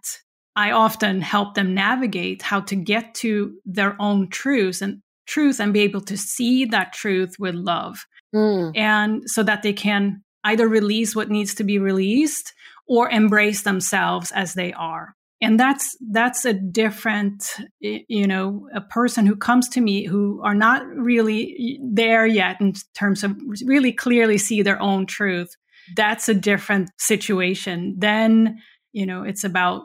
[0.57, 5.01] I often help them navigate how to get to their own truths and
[5.31, 8.05] truth and be able to see that truth with love.
[8.35, 8.77] Mm.
[8.77, 12.53] And so that they can either release what needs to be released
[12.87, 17.43] or embrace themselves as they are and that's that's a different
[17.79, 22.73] you know a person who comes to me who are not really there yet in
[22.97, 25.49] terms of really clearly see their own truth
[25.95, 28.57] that's a different situation then
[28.93, 29.83] you know it's about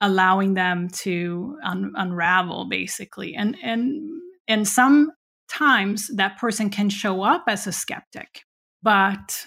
[0.00, 4.08] allowing them to un- unravel basically and and
[4.48, 8.42] and sometimes that person can show up as a skeptic
[8.82, 9.46] but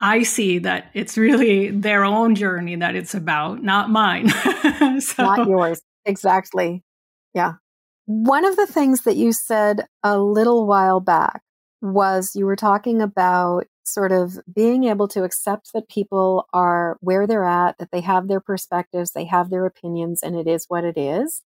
[0.00, 4.28] I see that it's really their own journey that it's about, not mine.
[5.00, 5.22] so.
[5.22, 5.80] Not yours.
[6.04, 6.82] Exactly.
[7.34, 7.54] Yeah.
[8.04, 11.42] One of the things that you said a little while back
[11.80, 17.26] was you were talking about sort of being able to accept that people are where
[17.26, 20.84] they're at, that they have their perspectives, they have their opinions, and it is what
[20.84, 21.42] it is.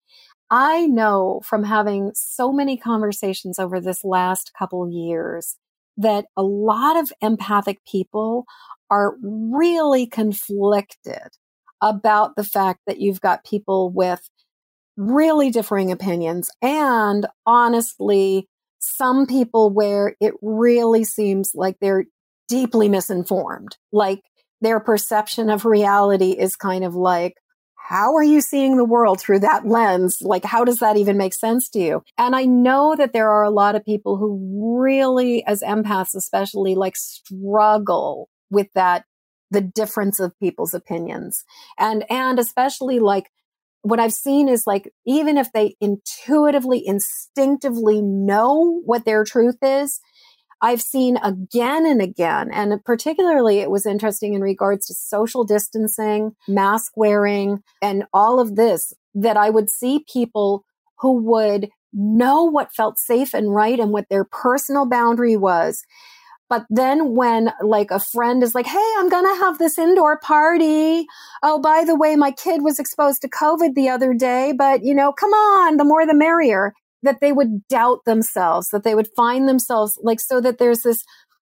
[0.51, 5.57] I know from having so many conversations over this last couple years
[5.97, 8.45] that a lot of empathic people
[8.89, 11.29] are really conflicted
[11.81, 14.29] about the fact that you've got people with
[14.97, 18.47] really differing opinions and honestly
[18.79, 22.05] some people where it really seems like they're
[22.47, 23.77] deeply misinformed.
[23.91, 24.21] Like
[24.61, 27.35] their perception of reality is kind of like
[27.89, 30.19] how are you seeing the world through that lens?
[30.21, 32.03] Like, how does that even make sense to you?
[32.19, 36.75] And I know that there are a lot of people who really, as empaths, especially
[36.75, 39.05] like struggle with that,
[39.49, 41.43] the difference of people's opinions.
[41.79, 43.31] And, and especially like
[43.81, 49.99] what I've seen is like, even if they intuitively, instinctively know what their truth is,
[50.61, 56.35] I've seen again and again, and particularly it was interesting in regards to social distancing,
[56.47, 60.65] mask wearing, and all of this, that I would see people
[60.99, 65.81] who would know what felt safe and right and what their personal boundary was.
[66.49, 70.19] But then when like a friend is like, Hey, I'm going to have this indoor
[70.19, 71.05] party.
[71.43, 74.95] Oh, by the way, my kid was exposed to COVID the other day, but you
[74.95, 76.73] know, come on, the more the merrier
[77.03, 81.03] that they would doubt themselves, that they would find themselves like so that there's this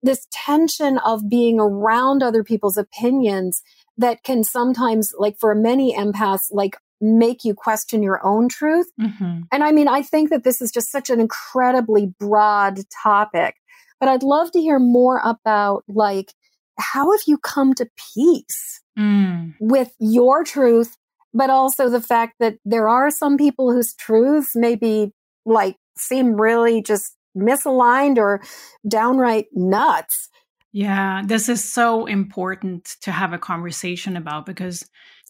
[0.03, 3.63] this tension of being around other people's opinions
[3.97, 8.87] that can sometimes like for many empaths like make you question your own truth.
[9.01, 9.41] Mm-hmm.
[9.51, 13.57] And I mean, I think that this is just such an incredibly broad topic,
[13.99, 16.33] but I'd love to hear more about like
[16.79, 19.55] how have you come to peace mm.
[19.61, 20.97] with your truth
[21.37, 25.13] but also the fact that there are some people whose truths may be
[25.47, 28.43] like seem really just misaligned or
[28.87, 30.29] downright nuts.
[30.73, 34.85] Yeah, this is so important to have a conversation about because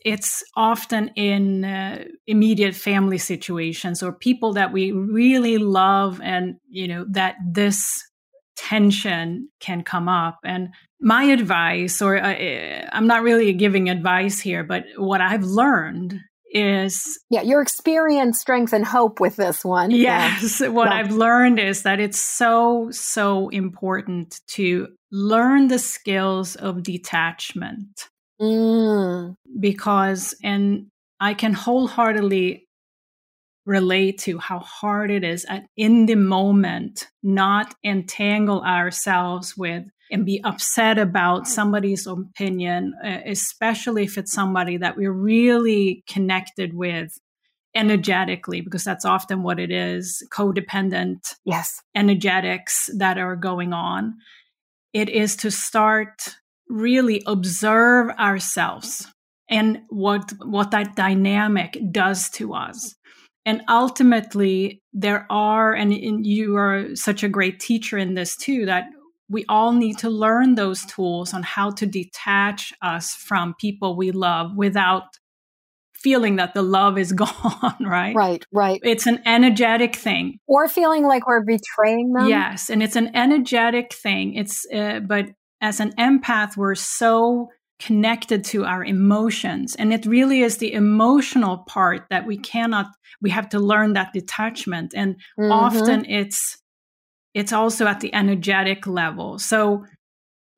[0.05, 6.87] it's often in uh, immediate family situations or people that we really love and you
[6.87, 8.03] know that this
[8.57, 10.69] tension can come up and
[11.01, 16.19] my advice or uh, i'm not really giving advice here but what i've learned
[16.57, 20.69] is yeah your experience strength and hope with this one yes yeah.
[20.69, 20.95] what yeah.
[20.95, 28.09] i've learned is that it's so so important to learn the skills of detachment
[28.41, 29.35] mm.
[29.61, 30.87] because and
[31.21, 32.67] i can wholeheartedly
[33.67, 40.25] relate to how hard it is at in the moment not entangle ourselves with and
[40.25, 47.19] be upset about somebody's opinion, uh, especially if it's somebody that we're really connected with
[47.75, 51.83] energetically, because that's often what it is codependent yes.
[51.95, 54.15] energetics that are going on.
[54.93, 56.37] It is to start
[56.69, 59.07] really observe ourselves
[59.49, 62.97] and what what that dynamic does to us
[63.45, 68.67] and ultimately there are and, and, you are such a great teacher in this too
[68.67, 68.87] that
[69.29, 74.11] we all need to learn those tools on how to detach us from people we
[74.13, 75.19] love without
[75.95, 78.15] feeling that the love is gone, right?
[78.15, 78.81] Right, right.
[78.85, 80.39] It's an energetic thing.
[80.47, 82.29] Or feeling like we're betraying them.
[82.29, 84.35] Yes, and it's an energetic thing.
[84.35, 85.27] It's uh, but
[85.61, 87.49] as an empath we're so
[87.79, 92.87] connected to our emotions and it really is the emotional part that we cannot
[93.21, 95.53] we have to learn that detachment and mm-hmm.
[95.53, 96.59] often it's
[97.37, 99.39] it's also at the energetic level.
[99.39, 99.85] So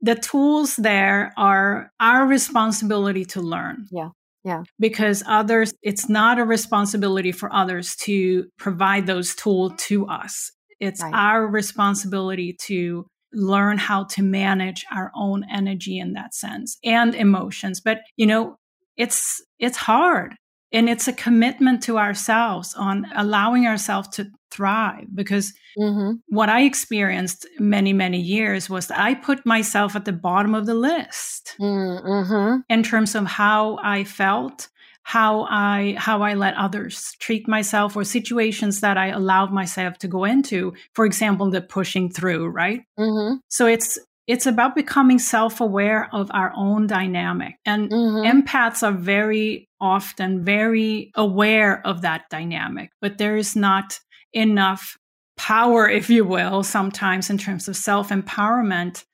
[0.01, 3.89] the tools there are our responsibility to learn.
[3.91, 4.11] Yeah.
[4.45, 4.63] Yeah.
[4.79, 10.53] Because others, it's not a responsibility for others to provide those tools to us.
[10.79, 11.13] It's right.
[11.13, 17.81] our responsibility to learn how to manage our own energy in that sense and emotions.
[17.81, 18.57] But, you know,
[18.97, 20.37] it's, it's hard.
[20.73, 26.17] And it's a commitment to ourselves on allowing ourselves to thrive because mm-hmm.
[26.29, 30.67] what i experienced many many years was that i put myself at the bottom of
[30.67, 32.61] the list mm-hmm.
[32.69, 34.69] in terms of how i felt
[35.03, 40.09] how i how i let others treat myself or situations that i allowed myself to
[40.09, 43.37] go into for example the pushing through right mm-hmm.
[43.49, 43.99] so it's
[44.29, 47.57] it's about becoming self aware of our own dynamic.
[47.65, 48.41] And mm-hmm.
[48.41, 54.01] empaths are very often very aware of that dynamic, but there is not
[54.33, 54.97] enough
[55.37, 59.05] power, if you will, sometimes in terms of self empowerment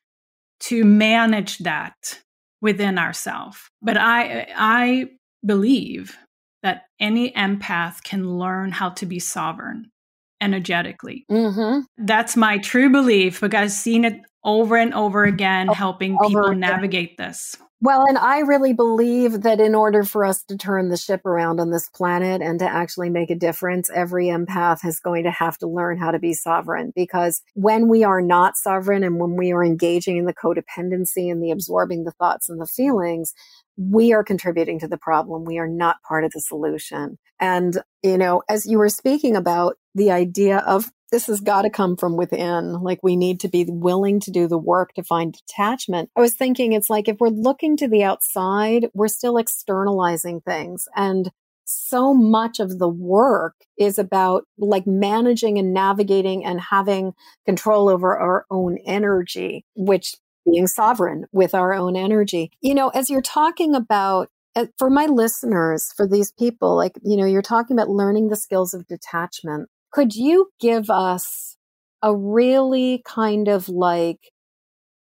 [0.61, 2.19] to manage that
[2.61, 3.59] within ourselves.
[3.81, 5.09] But I, I
[5.45, 6.17] believe
[6.63, 9.91] that any empath can learn how to be sovereign
[10.41, 11.25] energetically.
[11.29, 11.81] Mm-hmm.
[11.97, 16.45] That's my true belief because I've seen it over and over again, helping over people
[16.45, 16.59] again.
[16.61, 17.57] navigate this.
[17.81, 21.59] Well, and I really believe that in order for us to turn the ship around
[21.59, 25.57] on this planet and to actually make a difference, every empath is going to have
[25.57, 29.51] to learn how to be sovereign because when we are not sovereign and when we
[29.51, 33.33] are engaging in the codependency and the absorbing the thoughts and the feelings,
[33.77, 35.43] we are contributing to the problem.
[35.43, 37.17] We are not part of the solution.
[37.41, 41.69] And, you know, as you were speaking about the idea of this has got to
[41.69, 42.73] come from within.
[42.73, 46.09] Like we need to be willing to do the work to find detachment.
[46.13, 50.89] I was thinking it's like if we're looking to the outside, we're still externalizing things.
[50.93, 51.31] And
[51.63, 57.13] so much of the work is about like managing and navigating and having
[57.45, 62.51] control over our own energy, which being sovereign with our own energy.
[62.59, 67.15] You know, as you're talking about uh, for my listeners, for these people, like, you
[67.15, 69.69] know, you're talking about learning the skills of detachment.
[69.95, 71.55] Could you give us
[72.03, 74.19] a really kind of like,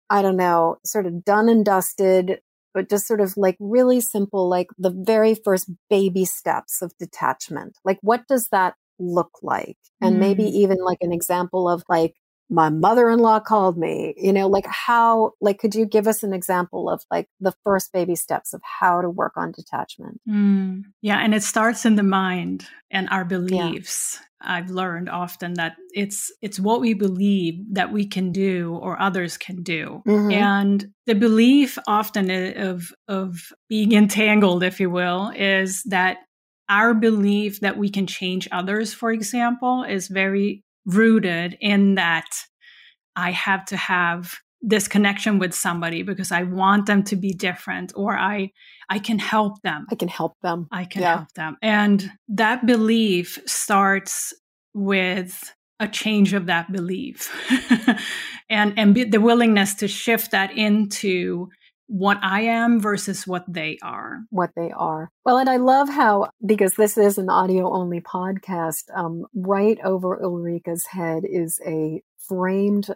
[0.09, 2.38] I don't know, sort of done and dusted,
[2.72, 7.76] but just sort of like really simple, like the very first baby steps of detachment?
[7.84, 9.78] Like, what does that look like?
[10.01, 10.20] And mm.
[10.20, 12.14] maybe even like an example of like,
[12.51, 16.90] my mother-in-law called me you know like how like could you give us an example
[16.90, 21.34] of like the first baby steps of how to work on detachment mm, yeah and
[21.34, 24.55] it starts in the mind and our beliefs yeah.
[24.55, 29.36] i've learned often that it's it's what we believe that we can do or others
[29.38, 30.30] can do mm-hmm.
[30.30, 36.18] and the belief often of of being entangled if you will is that
[36.70, 42.26] our belief that we can change others for example is very rooted in that
[43.16, 44.35] I have to have
[44.66, 48.51] this connection with somebody because I want them to be different or I
[48.89, 49.87] I can help them.
[49.91, 50.68] I can help them.
[50.70, 51.16] I can yeah.
[51.18, 51.57] help them.
[51.62, 54.32] And that belief starts
[54.72, 57.30] with a change of that belief
[58.51, 61.49] and and the willingness to shift that into
[61.87, 64.20] what I am versus what they are.
[64.30, 65.11] What they are.
[65.24, 70.22] Well, and I love how, because this is an audio only podcast, um, right over
[70.22, 72.89] Ulrika's head is a framed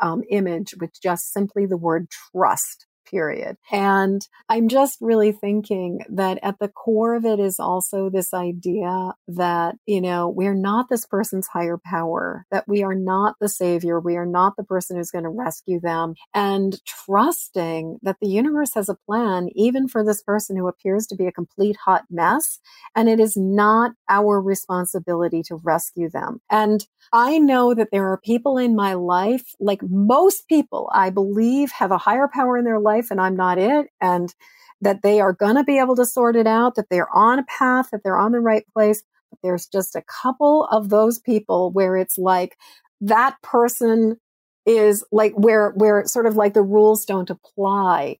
[0.00, 3.56] um, image with just simply the word trust period.
[3.70, 9.12] And I'm just really thinking that at the core of it is also this idea
[9.28, 14.00] that, you know, we're not this person's higher power, that we are not the savior.
[14.00, 18.74] We are not the person who's going to rescue them and trusting that the universe
[18.74, 22.58] has a plan, even for this person who appears to be a complete hot mess.
[22.94, 26.40] And it is not our responsibility to rescue them.
[26.50, 31.70] And I know that there are people in my life, like most people, I believe
[31.72, 33.88] have a higher power in their life life and I'm not it.
[34.00, 34.34] And
[34.80, 37.44] that they are going to be able to sort it out, that they're on a
[37.44, 39.02] path, that they're on the right place.
[39.30, 42.56] But there's just a couple of those people where it's like
[43.00, 44.18] that person
[44.66, 48.18] is like where, where sort of like the rules don't apply.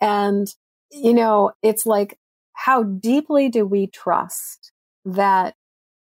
[0.00, 0.46] And,
[0.90, 2.18] you know, it's like,
[2.54, 4.72] how deeply do we trust
[5.04, 5.54] that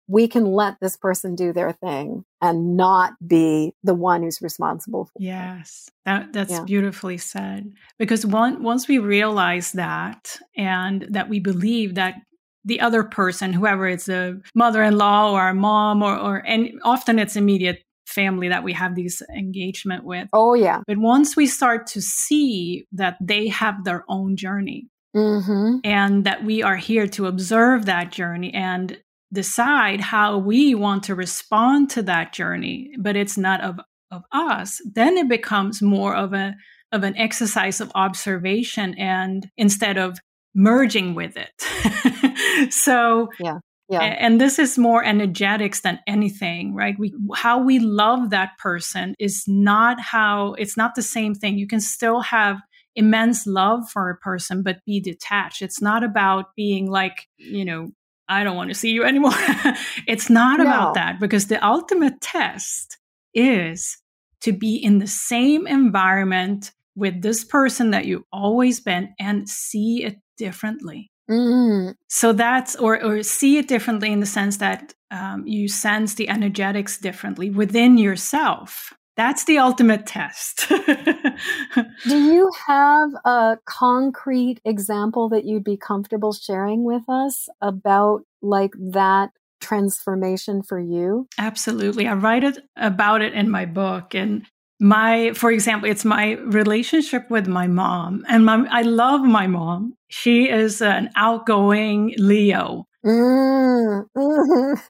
[0.08, 5.06] we can let this person do their thing and not be the one who's responsible
[5.06, 6.64] for yes that, that's yeah.
[6.64, 12.16] beautifully said because one, once we realize that and that we believe that
[12.64, 17.36] the other person whoever it's a mother-in-law or a mom or, or and often it's
[17.36, 22.02] immediate family that we have these engagement with oh yeah but once we start to
[22.02, 25.78] see that they have their own journey Mm-hmm.
[25.86, 28.98] and that we are here to observe that journey and
[29.36, 33.80] decide how we want to respond to that journey, but it's not of,
[34.10, 36.56] of us, then it becomes more of a
[36.92, 40.18] of an exercise of observation and instead of
[40.54, 42.72] merging with it.
[42.74, 43.60] so yeah.
[43.88, 44.02] Yeah.
[44.02, 46.96] And this is more energetics than anything, right?
[46.98, 51.60] We how we love that person is not how it's not the same thing.
[51.60, 52.58] You can still have
[52.96, 55.62] immense love for a person but be detached.
[55.62, 57.90] It's not about being like, you know,
[58.28, 59.32] I don't want to see you anymore.
[60.08, 60.66] it's not No.
[60.66, 62.98] about that because the ultimate test
[63.34, 63.98] is
[64.42, 70.04] to be in the same environment with this person that you've always been and see
[70.04, 71.12] it differently.
[71.30, 76.14] Mm, So that's, or, or see it differently in the sense that um, you sense
[76.16, 78.94] the energetics differently within yourself.
[79.18, 80.68] That's the ultimate test.
[82.08, 88.74] do you have a concrete example that you'd be comfortable sharing with us about like
[88.78, 89.32] that
[89.62, 91.28] transformation for you?
[91.38, 92.08] Absolutely.
[92.08, 94.14] I write it about it in my book.
[94.14, 94.46] And
[94.80, 98.26] my, for example, it's my relationship with my mom.
[98.28, 99.94] And my, I love my mom.
[100.10, 102.86] She is an outgoing Leo.
[103.06, 104.06] Mm.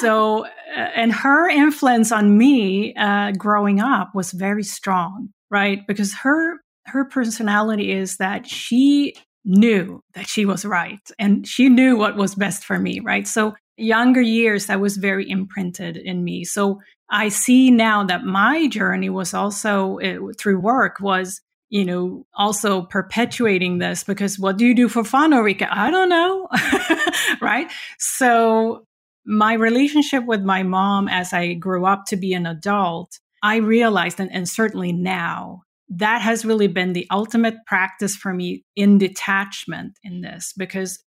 [0.00, 0.48] So, uh,
[0.94, 5.86] and her influence on me uh, growing up was very strong, right?
[5.86, 11.96] Because her her personality is that she knew that she was right and she knew
[11.96, 13.26] what was best for me, right?
[13.26, 16.44] So, younger years that was very imprinted in me.
[16.44, 16.80] So,
[17.10, 22.82] I see now that my journey was also uh, through work was you know, also
[22.82, 25.66] perpetuating this because what do you do for fun, Ulrika?
[25.70, 26.48] I don't know.
[27.40, 27.70] right.
[27.98, 28.84] So
[29.24, 33.18] my relationship with my mom as I grew up to be an adult,
[33.52, 38.64] I realized, and, and certainly now, that has really been the ultimate practice for me
[38.74, 40.98] in detachment in this because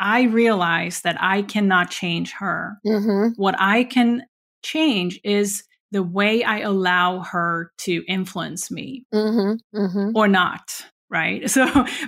[0.00, 2.78] I realized that I cannot change her.
[2.86, 3.32] Mhm.
[3.36, 4.22] What I can
[4.64, 9.58] change is the way I allow her to influence me Mhm.
[9.74, 10.12] Mhm.
[10.14, 10.62] or not.
[11.10, 11.42] Right.
[11.56, 11.62] So,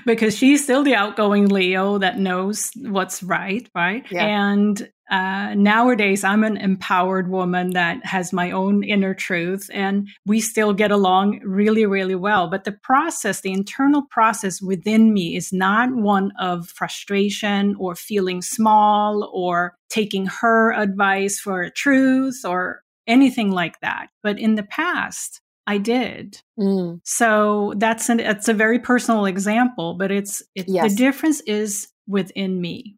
[0.07, 3.68] because she's still the outgoing Leo that knows what's right.
[3.74, 4.05] Right.
[4.11, 4.24] Yeah.
[4.26, 10.41] And uh, nowadays, I'm an empowered woman that has my own inner truth, and we
[10.41, 12.49] still get along really, really well.
[12.49, 18.41] But the process, the internal process within me, is not one of frustration or feeling
[18.43, 24.09] small or taking her advice for truth or anything like that.
[24.23, 26.41] But in the past, I did.
[26.59, 27.01] Mm.
[27.05, 30.91] So that's an it's a very personal example, but it's it, Yes.
[30.91, 32.97] the difference is within me,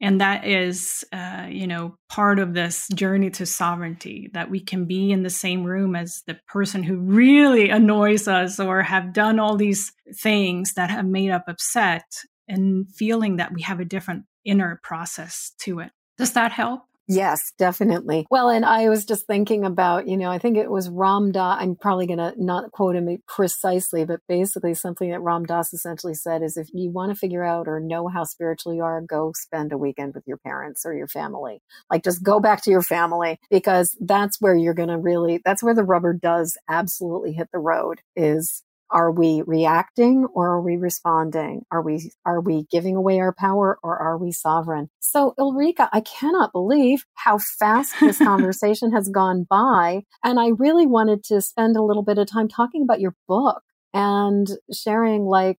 [0.00, 4.86] and that is uh, you know part of this journey to sovereignty that we can
[4.86, 9.38] be in the same room as the person who really annoys us or have done
[9.38, 12.04] all these things that have made up upset,
[12.48, 15.90] and feeling that we have a different inner process to it.
[16.18, 16.82] Does that help?
[17.08, 18.24] Yes, definitely.
[18.30, 21.58] Well, and I was just thinking about, you know, I think it was Ram Dass.
[21.60, 26.14] I'm probably going to not quote him precisely, but basically something that Ram Dass essentially
[26.14, 29.32] said is if you want to figure out or know how spiritual you are, go
[29.34, 31.60] spend a weekend with your parents or your family.
[31.90, 35.64] Like just go back to your family because that's where you're going to really, that's
[35.64, 40.76] where the rubber does absolutely hit the road is are we reacting or are we
[40.76, 41.62] responding?
[41.70, 44.90] Are we are we giving away our power or are we sovereign?
[45.00, 50.02] So Ulrika, I cannot believe how fast this conversation has gone by.
[50.24, 53.62] And I really wanted to spend a little bit of time talking about your book
[53.92, 55.58] and sharing like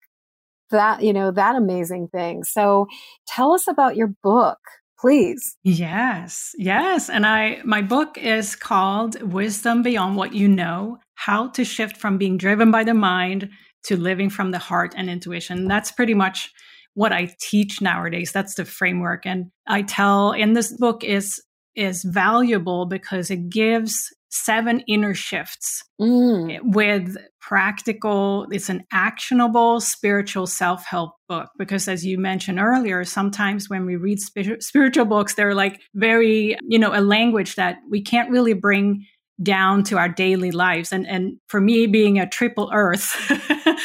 [0.71, 2.45] that, you know, that amazing thing.
[2.45, 2.87] So
[3.27, 4.59] tell us about your book,
[4.99, 5.57] please.
[5.63, 7.09] Yes, yes.
[7.09, 12.17] And I my book is called Wisdom Beyond What You Know: How to Shift from
[12.17, 13.51] Being Driven by the Mind
[13.85, 15.69] to Living from the Heart and Intuition.
[15.69, 16.51] That's pretty much
[16.95, 18.33] what I teach nowadays.
[18.33, 19.27] That's the framework.
[19.27, 21.39] And I tell in this book is
[21.77, 30.47] is valuable because it gives seven inner shifts Mm, with practical it's an actionable spiritual
[30.47, 35.55] self-help book because as you mentioned earlier sometimes when we read spir- spiritual books they're
[35.55, 39.05] like very you know a language that we can't really bring
[39.43, 43.15] down to our daily lives and and for me being a triple earth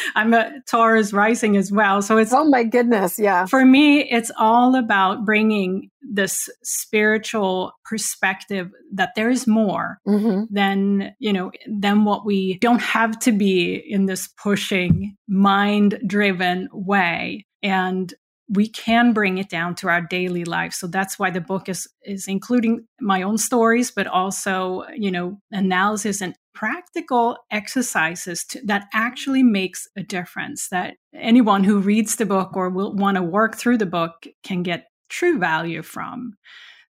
[0.16, 3.18] i'm a taurus rising as well so it's oh my goodness.
[3.18, 3.46] Yeah.
[3.46, 11.16] for me, it's all about bringing this spiritual perspective that there is more hmm than,
[11.20, 17.46] you know, than what we don't have to be in this pushing, mind driven way.
[17.64, 18.14] And
[18.48, 20.74] we can bring it down to our daily life.
[20.74, 25.40] So that's why the book is is including my own stories, but also, you know,
[25.52, 32.26] analysis and practical exercises to, that actually makes a difference that anyone who reads the
[32.26, 36.34] book or will want to work through the book can get true value from.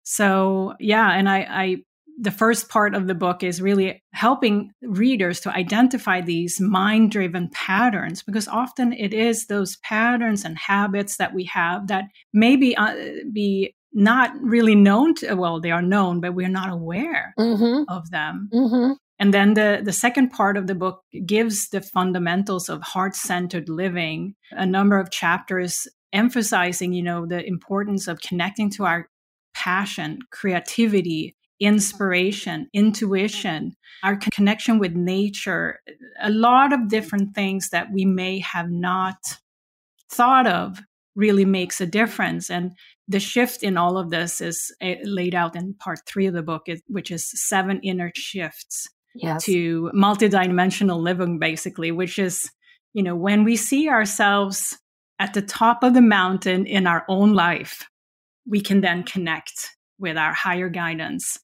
[0.03, 1.77] So, yeah, and I, I
[2.20, 7.49] the first part of the book is really helping readers to identify these mind driven
[7.53, 12.95] patterns because often it is those patterns and habits that we have that maybe uh,
[13.32, 18.09] be not really known to, well, they are known, but we're not aware hmm of
[18.11, 18.49] them.
[18.51, 23.16] hmm And then the, the second part of the book gives the fundamentals of heart
[23.16, 29.07] centered living, a number of chapters emphasizing, you know, the importance of connecting to our
[29.53, 35.79] passion, creativity, inspiration, intuition, our connection with nature,
[36.21, 39.17] a lot of different things that we may have not
[40.11, 40.81] thought of
[41.15, 42.49] really makes a difference.
[42.49, 42.71] And
[43.07, 46.43] the shift in all of this is eh, laid out in part three of the
[46.43, 49.43] book, which is seven inner shifts yes.
[49.45, 52.51] to multidimensional living, basically, which is,
[52.93, 54.77] you know, when we see ourselves
[55.19, 57.87] at the top of the mountain in our own life,
[58.47, 61.39] we can then connect with our higher guidance.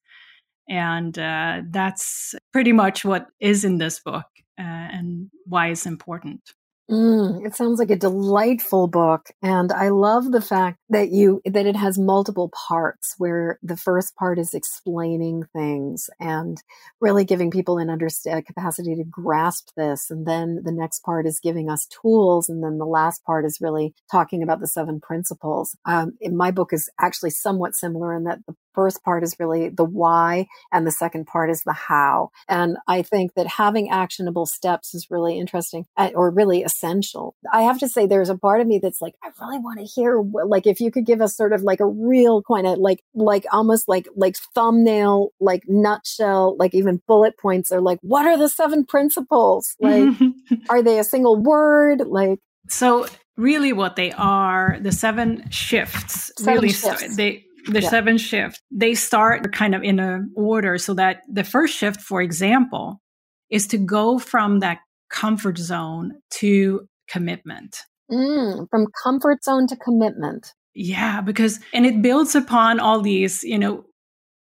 [0.71, 4.25] And uh, that's pretty much what is in this book
[4.57, 6.53] uh, and why it's important.
[6.91, 9.29] Mm, it sounds like a delightful book.
[9.41, 14.13] And I love the fact that you, that it has multiple parts where the first
[14.17, 16.61] part is explaining things and
[16.99, 20.09] really giving people an understand capacity to grasp this.
[20.09, 22.49] And then the next part is giving us tools.
[22.49, 25.77] And then the last part is really talking about the seven principles.
[25.85, 29.83] Um, my book is actually somewhat similar in that the first part is really the
[29.83, 32.29] why and the second part is the how.
[32.47, 37.35] And I think that having actionable steps is really interesting uh, or really essential.
[37.51, 39.85] I have to say there's a part of me that's like, I really want to
[39.85, 43.03] hear, like, if you could give us sort of like a real kind of like,
[43.13, 48.37] like almost like, like thumbnail, like nutshell, like even bullet points are like, what are
[48.37, 49.75] the seven principles?
[49.79, 50.09] Like,
[50.69, 52.01] are they a single word?
[52.07, 53.07] Like, so
[53.37, 57.15] really what they are, the seven shifts, seven really, shifts.
[57.15, 57.89] they, the yeah.
[57.89, 62.21] seven shift, they start kind of in a order so that the first shift, for
[62.21, 63.01] example,
[63.49, 64.79] is to go from that
[65.11, 67.83] comfort zone to commitment.
[68.11, 70.53] Mm, from comfort zone to commitment.
[70.73, 73.85] Yeah, because, and it builds upon all these, you know,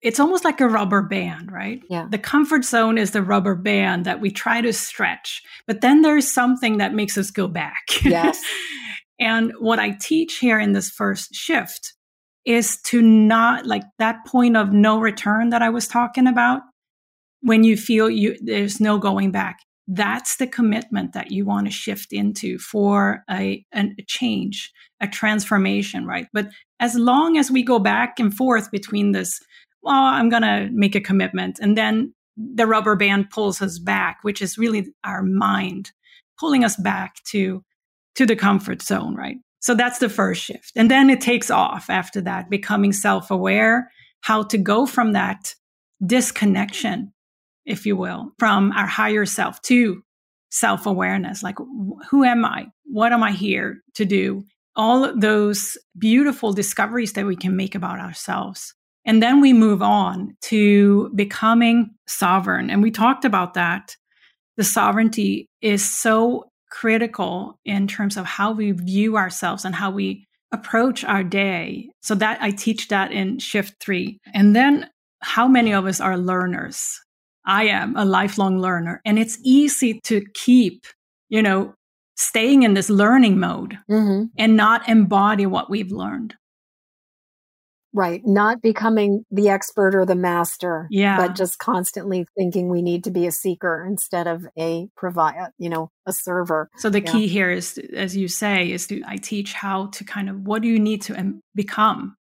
[0.01, 1.81] it's almost like a rubber band, right?
[1.89, 2.07] Yeah.
[2.09, 6.31] The comfort zone is the rubber band that we try to stretch, but then there's
[6.31, 7.83] something that makes us go back.
[8.03, 8.39] Yes.
[9.19, 11.93] and what I teach here in this first shift
[12.45, 16.61] is to not like that point of no return that I was talking about
[17.41, 19.57] when you feel you there's no going back
[19.87, 24.71] that's the commitment that you want to shift into for a, a, change
[25.01, 26.47] a transformation right but
[26.79, 29.39] as long as we go back and forth between this
[29.83, 34.19] well i'm going to make a commitment and then the rubber band pulls us back
[34.23, 35.91] which is really our mind
[36.39, 37.63] pulling us back to
[38.15, 40.73] to the comfort zone right so that's the first shift.
[40.75, 45.55] And then it takes off after that, becoming self aware, how to go from that
[46.05, 47.11] disconnection,
[47.65, 50.01] if you will, from our higher self to
[50.49, 51.43] self awareness.
[51.43, 51.57] Like,
[52.09, 52.67] who am I?
[52.85, 54.45] What am I here to do?
[54.75, 58.73] All those beautiful discoveries that we can make about ourselves.
[59.05, 62.69] And then we move on to becoming sovereign.
[62.69, 63.95] And we talked about that.
[64.57, 70.25] The sovereignty is so critical in terms of how we view ourselves and how we
[70.51, 71.89] approach our day.
[72.01, 74.19] So that I teach that in shift three.
[74.33, 74.89] And then
[75.21, 76.99] how many of us are learners?
[77.45, 80.85] I am a lifelong learner and it's easy to keep,
[81.29, 81.73] you know,
[82.15, 84.25] staying in this learning mode mm-hmm.
[84.37, 86.35] and not embody what we've learned.
[87.93, 88.21] Right.
[88.25, 91.15] Not becoming the expert or the master, yeah.
[91.15, 95.69] but just constantly thinking we need to be a seeker instead of a provide, you
[95.69, 96.69] know, a server.
[96.75, 97.11] So the yeah.
[97.11, 100.61] key here is, as you say, is to, I teach how to kind of, what
[100.61, 102.17] do you need to become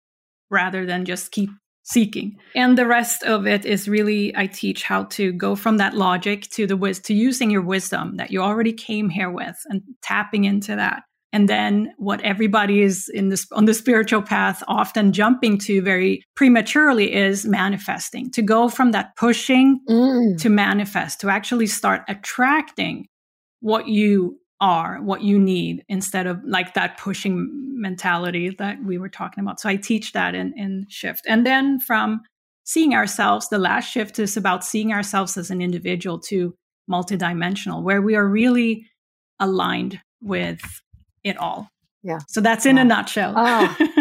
[0.50, 1.50] rather than just keep
[1.90, 2.36] seeking.
[2.54, 6.48] And the rest of it is really, I teach how to go from that logic
[6.50, 10.44] to the wis to using your wisdom that you already came here with and tapping
[10.44, 15.58] into that and then what everybody is in this on the spiritual path often jumping
[15.58, 20.40] to very prematurely is manifesting to go from that pushing mm.
[20.40, 23.06] to manifest to actually start attracting
[23.60, 27.48] what you are what you need instead of like that pushing
[27.80, 31.78] mentality that we were talking about so i teach that in in shift and then
[31.78, 32.20] from
[32.64, 36.54] seeing ourselves the last shift is about seeing ourselves as an individual to
[36.90, 38.86] multidimensional where we are really
[39.40, 40.60] aligned with
[41.24, 41.70] it all.
[42.02, 42.20] Yeah.
[42.28, 42.82] So that's in yeah.
[42.82, 43.34] a nutshell.
[43.36, 43.76] Oh.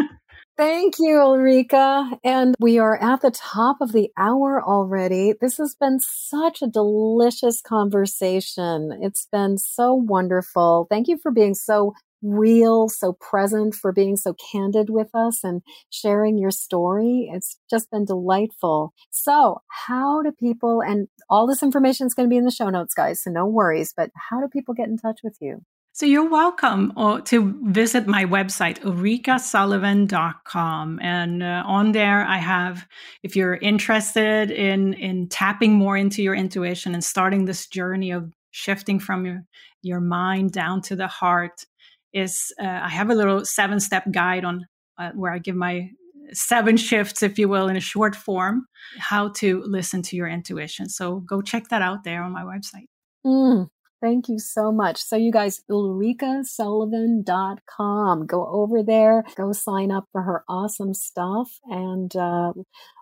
[0.58, 2.18] Thank you, Ulrika.
[2.24, 5.36] And we are at the top of the hour already.
[5.40, 8.90] This has been such a delicious conversation.
[9.00, 10.88] It's been so wonderful.
[10.90, 11.94] Thank you for being so
[12.24, 17.30] real, so present, for being so candid with us and sharing your story.
[17.32, 18.94] It's just been delightful.
[19.12, 22.70] So, how do people, and all this information is going to be in the show
[22.72, 25.62] notes, guys, so no worries, but how do people get in touch with you?
[25.98, 31.00] So you're welcome uh, to visit my website, ulrikasullivan.com.
[31.02, 32.86] And uh, on there, I have,
[33.24, 38.32] if you're interested in, in tapping more into your intuition and starting this journey of
[38.52, 39.42] shifting from your,
[39.82, 41.66] your mind down to the heart,
[42.14, 44.68] is uh, I have a little seven step guide on
[45.00, 45.90] uh, where I give my
[46.32, 48.68] seven shifts, if you will, in a short form,
[49.00, 50.90] how to listen to your intuition.
[50.90, 52.86] So go check that out there on my website.
[53.26, 53.70] Mm,
[54.02, 55.02] thank you so much.
[55.02, 58.26] So, you guys, ulrikasullivan.com.
[58.26, 62.54] Go over there, go sign up for her awesome stuff, and uh,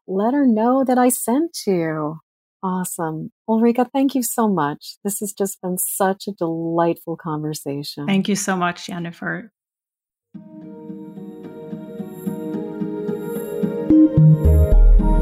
[0.08, 2.20] let her know that I sent you.
[2.64, 3.32] Awesome.
[3.48, 4.96] Ulrika, thank you so much.
[5.04, 8.08] This has just been such a delightful conversation.
[8.08, 9.52] Thank you so much, Jennifer.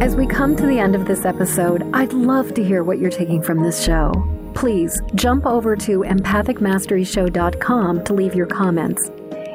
[0.02, 3.10] As we come to the end of this episode, I'd love to hear what you're
[3.10, 4.14] taking from this show.
[4.54, 9.10] Please jump over to empathicmasteryshow.com to leave your comments.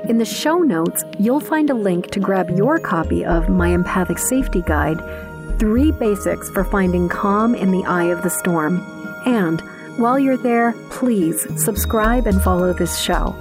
[0.08, 4.18] In the show notes, you'll find a link to grab your copy of my Empathic
[4.18, 4.98] Safety Guide
[5.58, 8.84] Three Basics for Finding Calm in the Eye of the Storm.
[9.26, 9.60] And
[9.98, 13.34] while you're there, please subscribe and follow this show.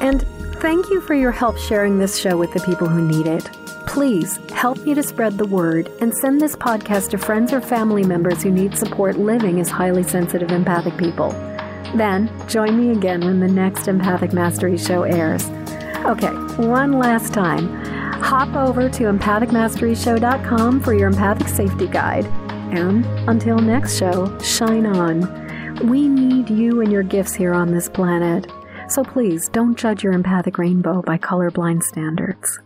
[0.00, 0.22] And
[0.60, 3.48] thank you for your help sharing this show with the people who need it.
[3.88, 8.04] Please help me to spread the word and send this podcast to friends or family
[8.04, 11.30] members who need support living as highly sensitive empathic people.
[11.96, 15.48] Then join me again when the next Empathic Mastery show airs.
[16.04, 16.28] Okay,
[16.66, 17.66] one last time.
[18.20, 22.26] Hop over to empathicmasteryshow.com for your empathic safety guide.
[22.76, 25.88] And until next show, shine on.
[25.88, 28.52] We need you and your gifts here on this planet.
[28.90, 32.60] So please don't judge your empathic rainbow by colorblind standards.